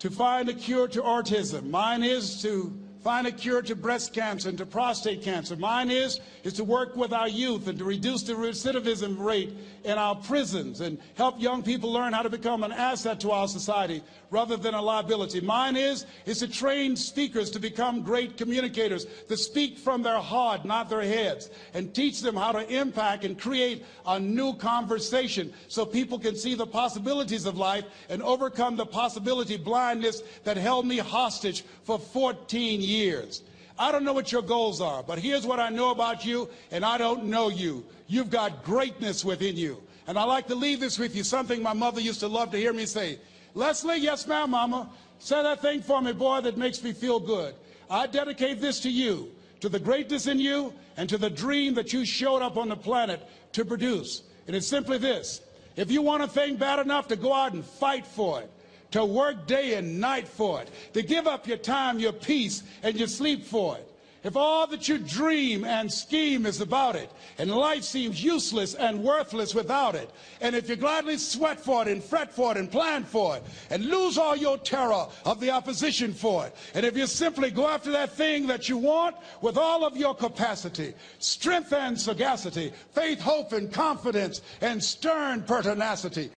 to 0.00 0.10
find 0.10 0.48
a 0.48 0.54
cure 0.54 0.88
to 0.88 1.02
autism. 1.02 1.70
Mine 1.70 2.02
is 2.02 2.42
to 2.42 2.76
find 3.02 3.26
a 3.26 3.32
cure 3.32 3.62
to 3.62 3.76
breast 3.76 4.12
cancer 4.12 4.48
and 4.48 4.58
to 4.58 4.66
prostate 4.66 5.22
cancer. 5.22 5.56
Mine 5.56 5.90
is, 5.90 6.20
is 6.42 6.54
to 6.54 6.64
work 6.64 6.96
with 6.96 7.12
our 7.12 7.28
youth 7.28 7.68
and 7.68 7.78
to 7.78 7.84
reduce 7.84 8.22
the 8.22 8.32
recidivism 8.32 9.18
rate 9.18 9.52
in 9.84 9.96
our 9.96 10.16
prisons 10.16 10.80
and 10.80 10.98
help 11.14 11.40
young 11.40 11.62
people 11.62 11.92
learn 11.92 12.12
how 12.12 12.22
to 12.22 12.30
become 12.30 12.62
an 12.62 12.72
asset 12.72 13.20
to 13.20 13.30
our 13.30 13.48
society 13.48 14.02
rather 14.30 14.56
than 14.56 14.74
a 14.74 14.82
liability. 14.82 15.40
Mine 15.40 15.76
is, 15.76 16.06
is 16.26 16.40
to 16.40 16.48
train 16.48 16.96
speakers 16.96 17.50
to 17.50 17.58
become 17.58 18.02
great 18.02 18.36
communicators, 18.36 19.06
to 19.28 19.36
speak 19.36 19.78
from 19.78 20.02
their 20.02 20.18
heart, 20.18 20.64
not 20.64 20.90
their 20.90 21.02
heads, 21.02 21.50
and 21.74 21.94
teach 21.94 22.20
them 22.20 22.36
how 22.36 22.52
to 22.52 22.68
impact 22.68 23.24
and 23.24 23.38
create 23.38 23.84
a 24.06 24.18
new 24.18 24.54
conversation 24.54 25.52
so 25.68 25.86
people 25.86 26.18
can 26.18 26.36
see 26.36 26.54
the 26.54 26.66
possibilities 26.66 27.46
of 27.46 27.56
life 27.56 27.84
and 28.08 28.22
overcome 28.22 28.76
the 28.76 28.86
possibility 28.86 29.56
blindness 29.56 30.22
that 30.44 30.56
held 30.56 30.86
me 30.86 30.98
hostage 30.98 31.64
for 31.84 31.98
14 31.98 32.80
years. 32.98 33.42
I 33.78 33.92
don't 33.92 34.04
know 34.04 34.12
what 34.12 34.32
your 34.32 34.42
goals 34.42 34.80
are, 34.80 35.02
but 35.02 35.18
here's 35.18 35.46
what 35.46 35.60
I 35.60 35.68
know 35.68 35.90
about 35.90 36.24
you, 36.24 36.48
and 36.72 36.84
I 36.84 36.98
don't 36.98 37.24
know 37.24 37.48
you. 37.48 37.84
You've 38.08 38.30
got 38.30 38.64
greatness 38.64 39.24
within 39.24 39.56
you. 39.56 39.80
And 40.08 40.18
I 40.18 40.24
like 40.24 40.46
to 40.48 40.54
leave 40.54 40.80
this 40.80 40.98
with 40.98 41.14
you, 41.14 41.22
something 41.22 41.62
my 41.62 41.74
mother 41.74 42.00
used 42.00 42.20
to 42.20 42.28
love 42.28 42.50
to 42.52 42.58
hear 42.58 42.72
me 42.72 42.86
say. 42.86 43.18
Leslie, 43.54 43.98
yes, 43.98 44.26
ma'am, 44.26 44.50
mama. 44.50 44.90
Say 45.18 45.42
that 45.42 45.62
thing 45.62 45.82
for 45.82 46.00
me, 46.00 46.12
boy, 46.12 46.40
that 46.40 46.56
makes 46.56 46.82
me 46.82 46.92
feel 46.92 47.20
good. 47.20 47.54
I 47.90 48.06
dedicate 48.06 48.60
this 48.60 48.80
to 48.80 48.90
you, 48.90 49.30
to 49.60 49.68
the 49.68 49.78
greatness 49.78 50.26
in 50.26 50.38
you, 50.38 50.72
and 50.96 51.08
to 51.08 51.18
the 51.18 51.30
dream 51.30 51.74
that 51.74 51.92
you 51.92 52.04
showed 52.04 52.42
up 52.42 52.56
on 52.56 52.68
the 52.68 52.76
planet 52.76 53.20
to 53.52 53.64
produce. 53.64 54.22
And 54.46 54.56
it's 54.56 54.66
simply 54.66 54.98
this. 54.98 55.40
If 55.76 55.90
you 55.90 56.02
want 56.02 56.22
a 56.22 56.28
thing 56.28 56.56
bad 56.56 56.80
enough 56.80 57.08
to 57.08 57.16
go 57.16 57.32
out 57.32 57.52
and 57.52 57.64
fight 57.64 58.06
for 58.06 58.40
it, 58.40 58.50
to 58.90 59.04
work 59.04 59.46
day 59.46 59.74
and 59.74 60.00
night 60.00 60.28
for 60.28 60.62
it, 60.62 60.70
to 60.94 61.02
give 61.02 61.26
up 61.26 61.46
your 61.46 61.58
time, 61.58 61.98
your 61.98 62.12
peace, 62.12 62.62
and 62.82 62.96
your 62.96 63.08
sleep 63.08 63.44
for 63.44 63.76
it, 63.76 63.88
if 64.24 64.36
all 64.36 64.66
that 64.66 64.88
you 64.88 64.98
dream 64.98 65.64
and 65.64 65.90
scheme 65.90 66.44
is 66.44 66.60
about 66.60 66.96
it, 66.96 67.10
and 67.38 67.50
life 67.50 67.84
seems 67.84 68.22
useless 68.22 68.74
and 68.74 69.02
worthless 69.02 69.54
without 69.54 69.94
it, 69.94 70.10
and 70.40 70.56
if 70.56 70.68
you 70.68 70.74
gladly 70.74 71.16
sweat 71.16 71.60
for 71.60 71.82
it 71.82 71.88
and 71.88 72.02
fret 72.02 72.34
for 72.34 72.50
it 72.50 72.56
and 72.56 72.70
plan 72.70 73.04
for 73.04 73.36
it, 73.36 73.44
and 73.70 73.86
lose 73.86 74.18
all 74.18 74.34
your 74.34 74.58
terror 74.58 75.06
of 75.24 75.38
the 75.38 75.50
opposition 75.50 76.12
for 76.12 76.46
it, 76.46 76.56
and 76.74 76.84
if 76.84 76.96
you 76.96 77.06
simply 77.06 77.50
go 77.50 77.68
after 77.68 77.92
that 77.92 78.12
thing 78.12 78.46
that 78.48 78.68
you 78.68 78.76
want 78.76 79.14
with 79.40 79.56
all 79.56 79.84
of 79.86 79.96
your 79.96 80.14
capacity, 80.14 80.94
strength 81.20 81.72
and 81.72 81.98
sagacity, 81.98 82.72
faith, 82.92 83.20
hope, 83.20 83.52
and 83.52 83.72
confidence, 83.72 84.42
and 84.60 84.82
stern 84.82 85.42
pertinacity, 85.42 86.30